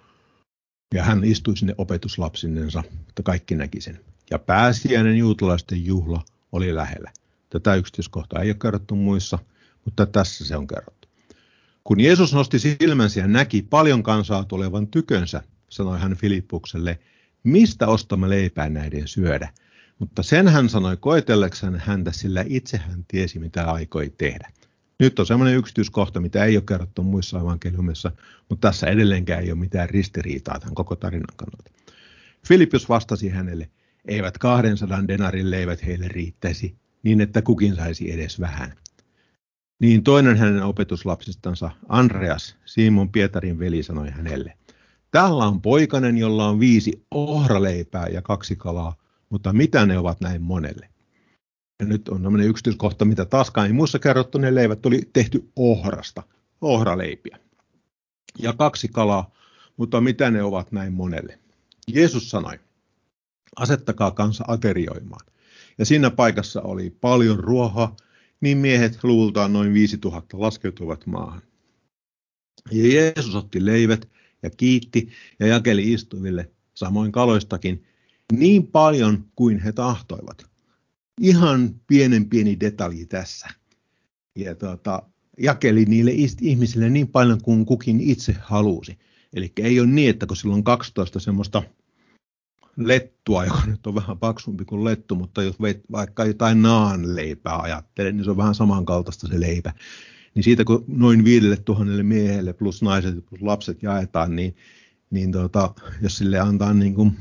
Ja 0.94 1.04
hän 1.04 1.24
istui 1.24 1.58
sinne 1.58 1.76
opetuslapsinensa, 1.78 2.84
että 3.10 3.24
kaikki 3.24 3.56
näki 3.56 3.82
sen. 3.82 4.00
Ja 4.30 4.40
pääsiäinen 4.40 5.18
juutalaisten 5.18 5.86
juhla 5.86 6.24
oli 6.52 6.76
lähellä. 6.76 7.12
Tätä 7.50 7.76
yksityiskohtaa 7.76 8.42
ei 8.42 8.50
ole 8.50 8.58
kerrottu 8.62 8.96
muissa, 8.96 9.40
mutta 9.86 10.06
tässä 10.06 10.46
se 10.46 10.58
on 10.58 10.68
kerrottu. 10.68 11.08
Kun 11.84 12.00
Jeesus 12.00 12.34
nosti 12.34 12.60
silmänsä 12.60 13.20
ja 13.20 13.28
näki 13.28 13.62
paljon 13.62 14.04
kansaa 14.04 14.44
tulevan 14.44 14.88
tykönsä, 14.88 15.44
sanoi 15.70 16.00
hän 16.00 16.16
Filippukselle, 16.16 17.00
mistä 17.48 17.88
ostamme 17.88 18.30
leipää 18.30 18.70
näiden 18.70 19.08
syödä? 19.08 19.50
Mutta 20.00 20.24
sen 20.24 20.48
hän 20.48 20.70
sanoi 20.70 20.98
koetellekseen 20.98 21.82
häntä, 21.86 22.12
sillä 22.12 22.44
itse 22.48 22.78
hän 22.78 23.06
tiesi, 23.08 23.40
mitä 23.40 23.72
aikoi 23.72 24.14
tehdä. 24.18 24.52
Nyt 25.00 25.20
on 25.20 25.26
semmoinen 25.26 25.58
yksityiskohta, 25.58 26.20
mitä 26.20 26.46
ei 26.46 26.58
ole 26.58 26.64
kerrottu 26.68 27.04
muissa 27.04 27.40
evankeliumissa, 27.40 28.12
mutta 28.50 28.68
tässä 28.68 28.88
edelleenkään 28.88 29.44
ei 29.44 29.52
ole 29.52 29.60
mitään 29.60 29.90
ristiriitaa 29.90 30.60
tämän 30.60 30.76
koko 30.76 30.96
tarinan 30.96 31.36
kannalta. 31.36 31.72
Filippus 32.48 32.90
vastasi 32.90 33.30
hänelle, 33.30 33.70
eivät 34.08 34.38
200 34.38 35.08
denarin 35.08 35.52
leivät 35.52 35.86
heille 35.86 36.08
riittäisi, 36.08 36.76
niin 37.04 37.22
että 37.22 37.42
kukin 37.42 37.76
saisi 37.76 38.12
edes 38.14 38.40
vähän. 38.40 38.74
Niin 39.80 40.04
toinen 40.04 40.38
hänen 40.38 40.64
opetuslapsistansa, 40.64 41.72
Andreas, 41.90 42.56
Simon 42.66 43.12
Pietarin 43.12 43.60
veli, 43.60 43.84
sanoi 43.84 44.10
hänelle, 44.10 44.54
Tällä 45.12 45.46
on 45.46 45.62
poikanen, 45.62 46.18
jolla 46.18 46.48
on 46.48 46.60
viisi 46.60 47.06
ohraleipää 47.12 48.08
ja 48.08 48.22
kaksi 48.22 48.56
kalaa, 48.56 48.96
mutta 49.30 49.54
mitä 49.54 49.86
ne 49.86 49.98
ovat 49.98 50.22
näin 50.22 50.42
monelle? 50.42 50.90
Ja 51.80 51.86
nyt 51.86 52.10
on 52.10 52.24
tämmöinen 52.24 52.48
yksityiskohta, 52.48 53.06
mitä 53.06 53.26
taaskaan 53.26 53.68
ei 53.68 53.74
muissa 53.74 54.00
kerrottu, 54.00 54.38
ne 54.38 54.56
leivät 54.56 54.86
oli 54.86 55.02
tehty 55.14 55.52
ohrasta, 55.56 56.24
ohraleipiä. 56.62 57.40
Ja 58.40 58.54
kaksi 58.54 58.88
kalaa, 58.88 59.32
mutta 59.78 60.02
mitä 60.02 60.32
ne 60.32 60.44
ovat 60.44 60.72
näin 60.72 60.94
monelle? 60.94 61.40
Jeesus 61.88 62.30
sanoi, 62.30 62.60
asettakaa 63.56 64.12
kansa 64.12 64.44
aterioimaan. 64.48 65.26
Ja 65.78 65.86
siinä 65.86 66.10
paikassa 66.10 66.62
oli 66.62 66.90
paljon 66.90 67.40
ruohaa, 67.40 67.96
niin 68.42 68.58
miehet 68.58 69.04
luultaan 69.04 69.54
noin 69.54 69.74
5000 69.74 70.40
laskeutuvat 70.40 71.06
maahan. 71.06 71.42
Ja 72.72 72.94
Jeesus 72.94 73.36
otti 73.36 73.66
leivät 73.66 74.10
ja 74.44 74.50
kiitti 74.50 75.10
ja 75.40 75.48
jakeli 75.48 75.94
istuville, 75.94 76.52
samoin 76.74 77.12
kaloistakin, 77.12 77.84
niin 78.34 78.68
paljon 78.68 79.26
kuin 79.36 79.60
he 79.60 79.72
tahtoivat. 79.72 80.46
Ihan 81.22 81.76
pienen 81.88 82.30
pieni 82.30 82.60
detalji 82.60 83.06
tässä. 83.06 83.48
Ja 84.36 84.56
tuota, 84.56 85.04
jakeli 85.40 85.86
niille 85.86 86.12
ihmisille 86.42 86.90
niin 86.90 87.08
paljon 87.08 87.42
kuin 87.42 87.66
kukin 87.66 88.00
itse 88.02 88.36
halusi. 88.42 88.98
Eli 89.34 89.52
ei 89.58 89.80
ole 89.80 89.88
niin, 89.88 90.10
että 90.10 90.26
kun 90.26 90.38
silloin 90.38 90.64
12 90.64 91.20
semmoista 91.20 91.64
lettua, 92.78 93.46
joka 93.46 93.66
nyt 93.66 93.88
on 93.88 93.96
vähän 93.96 94.18
paksumpi 94.18 94.66
kuin 94.66 94.84
lettu, 94.84 95.16
mutta 95.16 95.44
jos 95.44 95.56
vaikka 95.92 96.26
jotain 96.26 96.62
naanleipää 96.62 97.60
ajattelee, 97.60 98.12
niin 98.12 98.24
se 98.24 98.32
on 98.32 98.38
vähän 98.38 98.56
samankaltaista 98.56 99.28
se 99.28 99.40
leipä. 99.40 99.74
Niin 100.38 100.44
siitä 100.44 100.66
kun 100.66 100.86
noin 100.88 101.24
viidelle 101.24 101.58
tuhannelle 101.58 102.04
miehelle 102.04 102.54
plus 102.54 102.82
naiset 102.82 103.26
plus 103.26 103.42
lapset 103.42 103.84
jaetaan, 103.84 104.36
niin, 104.36 104.56
niin 105.10 105.32
tota, 105.32 105.74
jos 106.02 106.18
sille 106.18 106.40
antaa 106.40 106.74
niin 106.74 106.96
kuin, 106.96 107.18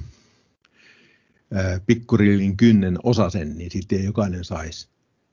pikkurillin 1.87 2.57
kynnen 2.57 2.98
osasen, 3.02 3.59
niin 3.59 3.70
sitten 3.70 4.05
jokainen 4.05 4.44
saisi 4.44 4.88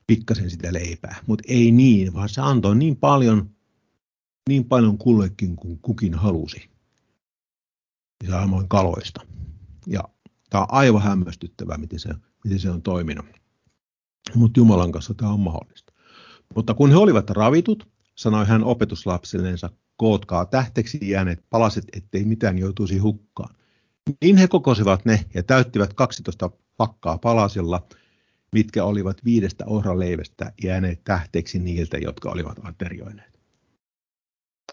pikkasen 0.06 0.50
sitä 0.50 0.72
leipää. 0.72 1.16
Mutta 1.26 1.44
ei 1.48 1.70
niin, 1.70 2.14
vaan 2.14 2.28
se 2.28 2.40
antoi 2.40 2.76
niin 2.76 2.96
paljon, 2.96 3.50
niin 4.48 4.64
paljon 4.64 4.98
kullekin 4.98 5.56
kuin 5.56 5.78
kukin 5.78 6.14
halusi. 6.14 6.70
Ja 8.24 8.30
samoin 8.30 8.68
kaloista. 8.68 9.20
Ja 9.86 10.02
tämä 10.50 10.62
on 10.62 10.68
aivan 10.72 11.02
hämmästyttävää, 11.02 11.78
miten 11.78 12.00
se, 12.00 12.10
miten 12.44 12.58
se 12.58 12.70
on 12.70 12.82
toiminut. 12.82 13.26
Mutta 14.34 14.60
Jumalan 14.60 14.92
kanssa 14.92 15.14
tämä 15.14 15.32
on 15.32 15.40
mahdollista. 15.40 15.83
Mutta 16.54 16.74
kun 16.74 16.90
he 16.90 16.96
olivat 16.96 17.30
ravitut, 17.30 17.88
sanoi 18.14 18.46
hän 18.46 18.64
opetuslapsillensa, 18.64 19.70
kootkaa 19.96 20.44
tähteksi 20.44 20.98
jääneet 21.02 21.44
palaset, 21.50 21.84
ettei 21.96 22.24
mitään 22.24 22.58
joutuisi 22.58 22.98
hukkaan. 22.98 23.54
Niin 24.22 24.36
he 24.36 24.48
kokosivat 24.48 25.04
ne 25.04 25.24
ja 25.34 25.42
täyttivät 25.42 25.94
12 25.94 26.50
pakkaa 26.76 27.18
palasilla, 27.18 27.86
mitkä 28.52 28.84
olivat 28.84 29.24
viidestä 29.24 29.64
ohraleivästä 29.66 30.52
jääneet 30.62 31.04
tähteeksi 31.04 31.58
niiltä, 31.58 31.98
jotka 31.98 32.30
olivat 32.30 32.58
aterioineet. 32.62 33.40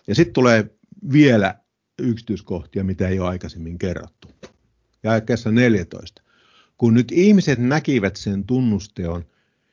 Ja 0.07 0.15
sitten 0.15 0.33
tulee 0.33 0.75
vielä 1.11 1.55
yksityiskohtia, 1.99 2.83
mitä 2.83 3.07
ei 3.07 3.19
ole 3.19 3.29
aikaisemmin 3.29 3.79
kerrottu. 3.79 4.27
Ja 5.03 5.21
kesä 5.21 5.51
14. 5.51 6.21
Kun 6.77 6.93
nyt 6.93 7.11
ihmiset 7.11 7.59
näkivät 7.59 8.15
sen 8.15 8.43
tunnusteon, 8.45 9.25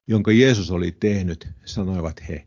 jonka 0.09 0.33
Jeesus 0.33 0.71
oli 0.71 0.93
tehnyt, 0.93 1.49
sanoivat 1.65 2.29
he, 2.29 2.47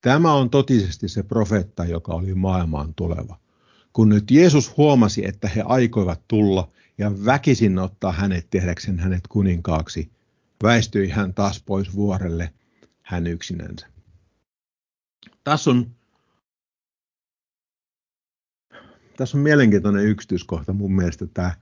tämä 0.00 0.32
on 0.32 0.50
totisesti 0.50 1.08
se 1.08 1.22
profeetta, 1.22 1.84
joka 1.84 2.12
oli 2.12 2.34
maailmaan 2.34 2.94
tuleva. 2.94 3.38
Kun 3.92 4.08
nyt 4.08 4.30
Jeesus 4.30 4.76
huomasi, 4.76 5.26
että 5.26 5.48
he 5.48 5.62
aikoivat 5.66 6.20
tulla 6.28 6.70
ja 6.98 7.24
väkisin 7.24 7.78
ottaa 7.78 8.12
hänet 8.12 8.50
tehdäkseen 8.50 8.98
hänet 8.98 9.26
kuninkaaksi, 9.28 10.10
väistyi 10.62 11.08
hän 11.08 11.34
taas 11.34 11.62
pois 11.66 11.94
vuorelle, 11.94 12.54
hän 13.02 13.26
yksinänsä. 13.26 13.86
Tässä 15.44 15.70
on, 15.70 15.90
tässä 19.16 19.38
on 19.38 19.42
mielenkiintoinen 19.42 20.06
yksityiskohta 20.06 20.72
mun 20.72 20.92
mielestä 20.94 21.26
tämä, 21.26 21.54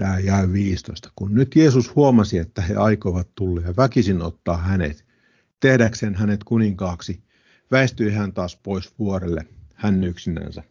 tämä 0.00 0.18
jäi 0.18 0.52
15. 0.52 1.12
Kun 1.16 1.34
nyt 1.34 1.56
Jeesus 1.56 1.96
huomasi, 1.96 2.38
että 2.38 2.62
he 2.62 2.74
aikovat 2.74 3.28
tulla 3.34 3.60
ja 3.60 3.76
väkisin 3.76 4.22
ottaa 4.22 4.56
hänet, 4.56 5.04
tehdäkseen 5.60 6.14
hänet 6.14 6.44
kuninkaaksi, 6.44 7.22
väistyi 7.70 8.12
hän 8.12 8.32
taas 8.32 8.56
pois 8.62 8.98
vuorelle, 8.98 9.46
hän 9.74 10.04
yksinänsä. 10.04 10.62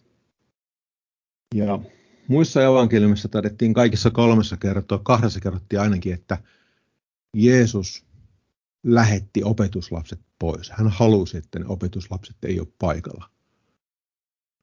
Ja 1.56 1.80
muissa 2.28 2.64
evankeliumissa 2.64 3.28
taidettiin 3.28 3.74
kaikissa 3.74 4.12
kolmessa 4.12 4.58
kertoa, 4.58 5.00
kahdessa 5.04 5.40
kerrottiin 5.40 5.80
ainakin, 5.80 6.14
että 6.14 6.38
Jeesus 7.34 8.06
lähetti 8.84 9.44
opetuslapset 9.44 10.20
pois. 10.40 10.72
Hän 10.72 10.88
halusi, 10.88 11.38
että 11.38 11.60
ne 11.60 11.66
opetuslapset 11.68 12.36
ei 12.44 12.60
ole 12.60 12.68
paikalla. 12.80 13.30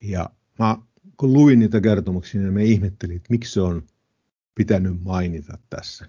Ja 0.03 0.31
mä, 0.59 0.77
kun 1.17 1.33
luin 1.33 1.59
niitä 1.59 1.81
kertomuksia, 1.81 2.41
niin 2.41 2.53
me 2.53 2.65
ihmettelin, 2.65 3.17
että 3.17 3.31
miksi 3.31 3.53
se 3.53 3.61
on 3.61 3.83
pitänyt 4.57 5.03
mainita 5.03 5.59
tässä. 5.71 6.07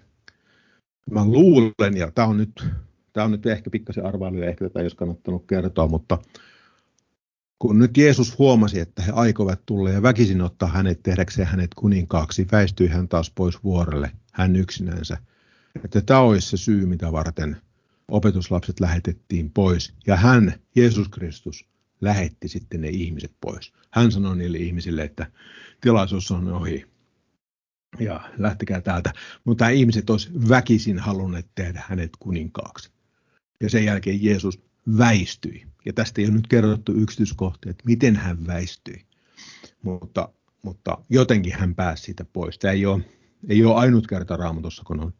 Mä 1.10 1.24
luulen, 1.24 1.96
ja 1.96 2.10
tämä 2.10 2.28
on 2.28 2.36
nyt, 2.36 2.66
tämä 3.12 3.24
on 3.24 3.30
nyt 3.30 3.46
ehkä 3.46 3.70
pikkasen 3.70 4.06
arvailu, 4.06 4.38
ja 4.38 4.48
ehkä 4.48 4.64
tätä 4.64 4.78
ei 4.78 4.84
olisi 4.84 4.96
kannattanut 4.96 5.46
kertoa, 5.46 5.88
mutta 5.88 6.18
kun 7.58 7.78
nyt 7.78 7.96
Jeesus 7.96 8.38
huomasi, 8.38 8.80
että 8.80 9.02
he 9.02 9.12
aikovat 9.12 9.66
tulla 9.66 9.90
ja 9.90 10.02
väkisin 10.02 10.42
ottaa 10.42 10.68
hänet 10.68 11.02
tehdäkseen 11.02 11.48
hänet 11.48 11.74
kuninkaaksi, 11.74 12.46
väistyi 12.52 12.88
hän 12.88 13.08
taas 13.08 13.32
pois 13.34 13.64
vuorelle, 13.64 14.12
hän 14.32 14.56
yksinänsä. 14.56 15.18
Että 15.84 16.00
tämä 16.00 16.20
olisi 16.20 16.48
se 16.48 16.56
syy, 16.56 16.86
mitä 16.86 17.12
varten 17.12 17.56
opetuslapset 18.08 18.80
lähetettiin 18.80 19.50
pois. 19.50 19.94
Ja 20.06 20.16
hän, 20.16 20.54
Jeesus 20.76 21.08
Kristus, 21.08 21.68
lähetti 22.00 22.48
sitten 22.48 22.80
ne 22.80 22.88
ihmiset 22.88 23.32
pois. 23.40 23.72
Hän 23.90 24.12
sanoi 24.12 24.36
niille 24.36 24.58
ihmisille, 24.58 25.02
että 25.02 25.26
tilaisuus 25.80 26.30
on 26.30 26.52
ohi 26.52 26.86
ja 27.98 28.20
lähtekää 28.38 28.80
täältä. 28.80 29.12
Mutta 29.44 29.68
ihmiset 29.68 30.10
olisi 30.10 30.30
väkisin 30.48 30.98
halunneet 30.98 31.46
tehdä 31.54 31.84
hänet 31.86 32.10
kuninkaaksi. 32.18 32.90
Ja 33.62 33.70
sen 33.70 33.84
jälkeen 33.84 34.24
Jeesus 34.24 34.60
väistyi. 34.98 35.66
Ja 35.84 35.92
tästä 35.92 36.20
ei 36.20 36.26
ole 36.26 36.34
nyt 36.34 36.46
kerrottu 36.46 36.92
yksityiskohtia, 36.92 37.70
että 37.70 37.84
miten 37.86 38.16
hän 38.16 38.46
väistyi. 38.46 39.06
Mutta, 39.82 40.28
mutta 40.62 40.98
jotenkin 41.10 41.52
hän 41.52 41.74
pääsi 41.74 42.02
siitä 42.02 42.24
pois. 42.32 42.58
Tämä 42.58 42.72
ei 42.72 42.86
ole, 42.86 43.04
ei 43.48 43.64
ole 43.64 43.74
ainut 43.74 44.06
kerta 44.06 44.36
raamatussa, 44.36 44.82
kun 44.86 45.00
on, 45.00 45.14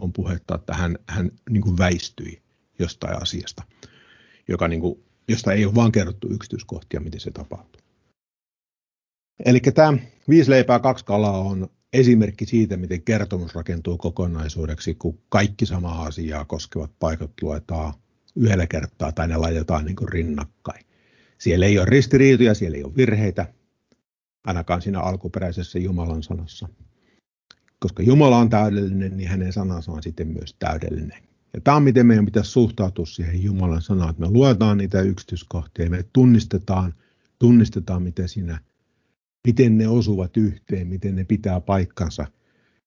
on 0.00 0.12
puhetta, 0.12 0.54
että 0.54 0.74
hän, 0.74 0.98
hän 1.08 1.30
niin 1.50 1.78
väistyi 1.78 2.42
jostain 2.78 3.22
asiasta, 3.22 3.62
joka 4.48 4.68
niin 4.68 4.80
kuin, 4.80 5.04
josta 5.28 5.52
ei 5.52 5.66
ole 5.66 5.74
vaan 5.74 5.92
kerrottu 5.92 6.28
yksityiskohtia, 6.30 7.00
miten 7.00 7.20
se 7.20 7.30
tapahtuu. 7.30 7.82
Eli 9.44 9.60
tämä 9.60 9.98
viisi 10.28 10.50
leipää, 10.50 10.78
kaksi 10.78 11.04
kalaa 11.04 11.38
on 11.38 11.68
esimerkki 11.92 12.46
siitä, 12.46 12.76
miten 12.76 13.02
kertomus 13.02 13.54
rakentuu 13.54 13.98
kokonaisuudeksi, 13.98 14.94
kun 14.94 15.18
kaikki 15.28 15.66
samaa 15.66 16.02
asiaa 16.02 16.44
koskevat 16.44 16.90
paikat 16.98 17.30
luetaan 17.42 17.94
yhdellä 18.36 18.66
kertaa 18.66 19.12
tai 19.12 19.28
ne 19.28 19.36
laitetaan 19.36 19.84
niin 19.84 20.08
rinnakkain. 20.08 20.84
Siellä 21.38 21.66
ei 21.66 21.78
ole 21.78 21.86
ristiriitoja, 21.86 22.54
siellä 22.54 22.76
ei 22.76 22.84
ole 22.84 22.96
virheitä, 22.96 23.46
ainakaan 24.44 24.82
siinä 24.82 25.00
alkuperäisessä 25.00 25.78
Jumalan 25.78 26.22
sanassa. 26.22 26.68
Koska 27.78 28.02
Jumala 28.02 28.36
on 28.36 28.50
täydellinen, 28.50 29.16
niin 29.16 29.28
hänen 29.28 29.52
sanansa 29.52 29.92
on 29.92 30.02
sitten 30.02 30.28
myös 30.28 30.56
täydellinen. 30.58 31.22
Ja 31.54 31.60
tämä 31.60 31.76
on 31.76 31.82
miten 31.82 32.06
meidän 32.06 32.24
pitäisi 32.24 32.50
suhtautua 32.50 33.06
siihen 33.06 33.42
Jumalan 33.42 33.82
sanaan, 33.82 34.10
että 34.10 34.22
me 34.22 34.30
luetaan 34.30 34.78
niitä 34.78 35.00
yksityiskohtia, 35.00 35.90
me 35.90 36.04
tunnistetaan, 36.12 36.94
tunnistetaan 37.38 38.02
miten, 38.02 38.28
siinä, 38.28 38.60
miten 39.46 39.78
ne 39.78 39.88
osuvat 39.88 40.36
yhteen, 40.36 40.86
miten 40.86 41.16
ne 41.16 41.24
pitää 41.24 41.60
paikkansa. 41.60 42.26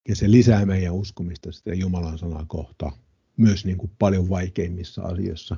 Ja 0.10 0.16
se 0.16 0.32
lisää 0.32 0.66
meidän 0.66 0.94
uskomista 0.94 1.52
sitä 1.52 1.74
Jumalan 1.74 2.18
sanaa 2.18 2.46
kohtaan 2.48 2.94
myös 3.38 3.66
niin 3.66 3.78
kuin 3.78 3.92
paljon 4.00 4.30
vaikeimmissa 4.30 5.02
asioissa 5.02 5.56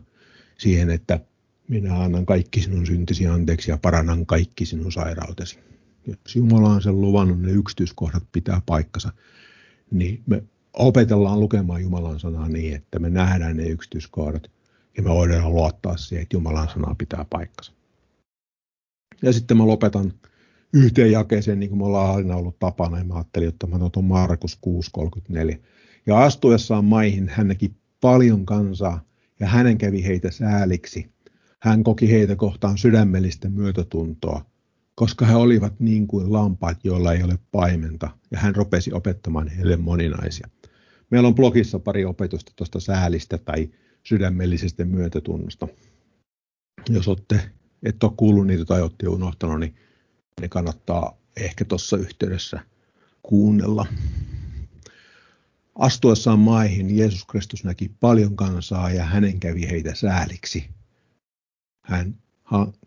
siihen, 0.57 0.89
että 0.89 1.19
minä 1.67 2.01
annan 2.01 2.25
kaikki 2.25 2.62
sinun 2.62 2.86
syntisi 2.86 3.27
anteeksi 3.27 3.71
ja 3.71 3.77
parannan 3.77 4.25
kaikki 4.25 4.65
sinun 4.65 4.91
sairautesi. 4.91 5.60
Jos 6.07 6.36
Jumala 6.36 6.69
on 6.69 6.81
sen 6.81 7.01
luvannut, 7.01 7.41
ne 7.41 7.51
yksityiskohdat 7.51 8.23
pitää 8.31 8.62
paikkansa, 8.65 9.13
niin 9.91 10.23
me 10.25 10.43
opetellaan 10.73 11.39
lukemaan 11.39 11.81
Jumalan 11.81 12.19
sanaa 12.19 12.47
niin, 12.47 12.75
että 12.75 12.99
me 12.99 13.10
nähdään 13.10 13.57
ne 13.57 13.67
yksityiskohdat 13.67 14.51
ja 14.97 15.03
me 15.03 15.10
voidaan 15.10 15.53
luottaa 15.53 15.97
siihen, 15.97 16.23
että 16.23 16.36
Jumalan 16.36 16.69
sanaa 16.69 16.95
pitää 16.95 17.25
paikkansa. 17.29 17.71
Ja 19.21 19.33
sitten 19.33 19.57
mä 19.57 19.67
lopetan 19.67 20.13
yhteen 20.73 21.12
jakeeseen, 21.12 21.60
niin 21.60 21.69
kuin 21.69 21.80
me 21.80 21.86
ollaan 21.86 22.15
aina 22.15 22.36
ollut 22.36 22.60
tapana, 22.60 22.97
ja 22.97 23.03
mä 23.03 23.13
ajattelin, 23.13 23.47
että 23.49 23.67
mä 23.67 23.86
otan 23.86 24.03
Markus 24.03 24.60
6.34. 24.99 25.58
Ja 26.06 26.23
astuessaan 26.23 26.86
maihin 26.86 27.30
hän 27.30 27.47
näki 27.47 27.71
paljon 28.01 28.45
kansaa, 28.45 29.03
ja 29.39 29.47
hänen 29.47 29.77
kävi 29.77 30.03
heitä 30.03 30.32
sääliksi. 30.32 31.10
Hän 31.60 31.84
koki 31.84 32.12
heitä 32.12 32.36
kohtaan 32.36 32.77
sydämellistä 32.77 33.49
myötätuntoa, 33.49 34.45
koska 34.95 35.25
he 35.25 35.36
olivat 35.36 35.80
niin 35.80 36.08
kuin 36.08 36.34
lampaat, 36.34 36.77
joilla 36.84 37.13
ei 37.13 37.23
ole 37.23 37.39
paimenta, 37.51 38.10
ja 38.32 38.39
hän 38.39 38.56
rupesi 38.56 38.93
opettamaan 38.93 39.47
heille 39.47 39.77
moninaisia. 39.77 40.47
Meillä 41.10 41.27
on 41.27 41.36
blogissa 41.36 41.80
pari 41.80 42.06
opetusta 42.06 42.51
tuosta 42.56 42.80
säälistä 42.80 43.38
tai 43.38 43.69
sydämellisestä 44.03 44.86
myötätunnosta. 44.86 45.67
Jos 46.89 47.08
olette, 47.08 47.41
et 47.84 48.03
ole 48.03 48.12
kuullut 48.17 48.47
niitä 48.47 48.65
tai 48.65 48.82
olette 48.82 49.08
unohtanut, 49.08 49.60
niin 49.60 49.75
ne 50.41 50.47
kannattaa 50.47 51.17
ehkä 51.38 51.65
tuossa 51.65 51.97
yhteydessä 51.97 52.60
kuunnella. 53.23 53.86
Astuessaan 55.76 56.39
maihin 56.39 56.97
Jeesus 56.97 57.26
Kristus 57.26 57.63
näki 57.63 57.91
paljon 58.00 58.36
kansaa 58.36 58.91
ja 58.91 59.04
hänen 59.04 59.39
kävi 59.39 59.69
heitä 59.69 59.95
sääliksi. 59.95 60.69
Hän 61.82 62.15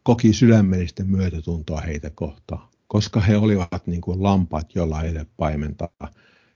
koki 0.03 0.33
sydämellistä 0.33 1.05
myötätuntoa 1.05 1.81
heitä 1.81 2.11
kohtaan, 2.11 2.69
koska 2.87 3.21
he 3.21 3.37
olivat 3.37 3.87
niin 3.87 4.01
kuin 4.01 4.23
lampaat, 4.23 4.75
joilla 4.75 5.03
ei 5.03 5.11
ole 5.11 5.27
paimentaa. 5.37 6.11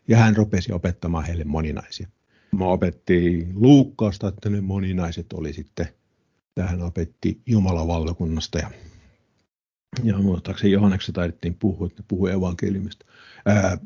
Ja 0.09 0.17
hän 0.17 0.37
rupesi 0.37 0.73
opettamaan 0.73 1.25
heille 1.25 1.45
moninaisia. 1.45 2.09
Mä 2.53 2.65
opettiin 2.65 3.53
Luukkausta, 3.55 4.29
että 4.29 4.51
ne 4.51 4.61
moninaiset 4.61 5.33
oli 5.33 5.53
sitten 5.53 5.89
että 6.57 6.71
hän 6.71 6.83
opetti 6.83 7.41
Jumalan 7.47 7.89
valtakunnasta 7.89 8.59
ja, 8.59 8.71
ja 10.03 10.19
muistaakseni 10.19 10.73
Johanneksi 10.73 11.13
taidettiin 11.13 11.55
puhua, 11.55 11.87
että 11.87 12.03
puhui 12.09 12.33
evankeliumista. 12.33 13.07
Ää, 13.47 13.79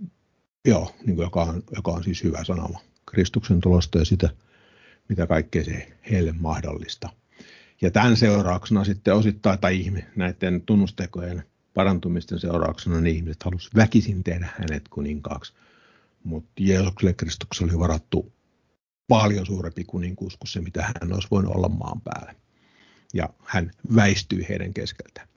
joo, 0.64 0.94
niin 1.06 1.16
kuin 1.16 1.24
joka, 1.24 1.42
on, 1.42 1.62
joka 1.76 1.90
on 1.90 2.04
siis 2.04 2.24
hyvä 2.24 2.44
sanoma 2.44 2.80
Kristuksen 3.06 3.60
tulosta 3.60 3.98
ja 3.98 4.04
sitä, 4.04 4.30
mitä 5.08 5.26
kaikkea 5.26 5.64
se 5.64 5.92
heille 6.10 6.32
mahdollista. 6.32 7.08
Ja 7.80 7.90
tämän 7.90 8.16
seurauksena 8.16 8.84
sitten 8.84 9.14
osittain, 9.14 9.58
tai 9.58 9.76
ihme, 9.76 10.06
näiden 10.16 10.62
tunnustekojen 10.66 11.44
parantumisten 11.74 12.40
seurauksena 12.40 13.00
niin 13.00 13.16
ihmiset 13.16 13.42
halusivat 13.42 13.74
väkisin 13.74 14.24
tehdä 14.24 14.48
hänet 14.58 14.88
kuninkaaksi. 14.88 15.52
Mutta 16.24 16.50
Jeesukselle 16.60 17.14
Kristukselle 17.14 17.72
oli 17.72 17.80
varattu 17.80 18.32
paljon 19.08 19.46
suurempi 19.46 19.84
kuninkuus 19.84 20.36
kuin 20.36 20.48
se, 20.48 20.60
mitä 20.60 20.82
hän 20.82 21.12
olisi 21.12 21.28
voinut 21.30 21.54
olla 21.54 21.68
maan 21.68 22.00
päällä. 22.00 22.34
Ja 23.14 23.28
hän 23.44 23.70
väistyi 23.94 24.46
heidän 24.48 24.74
keskeltään. 24.74 25.28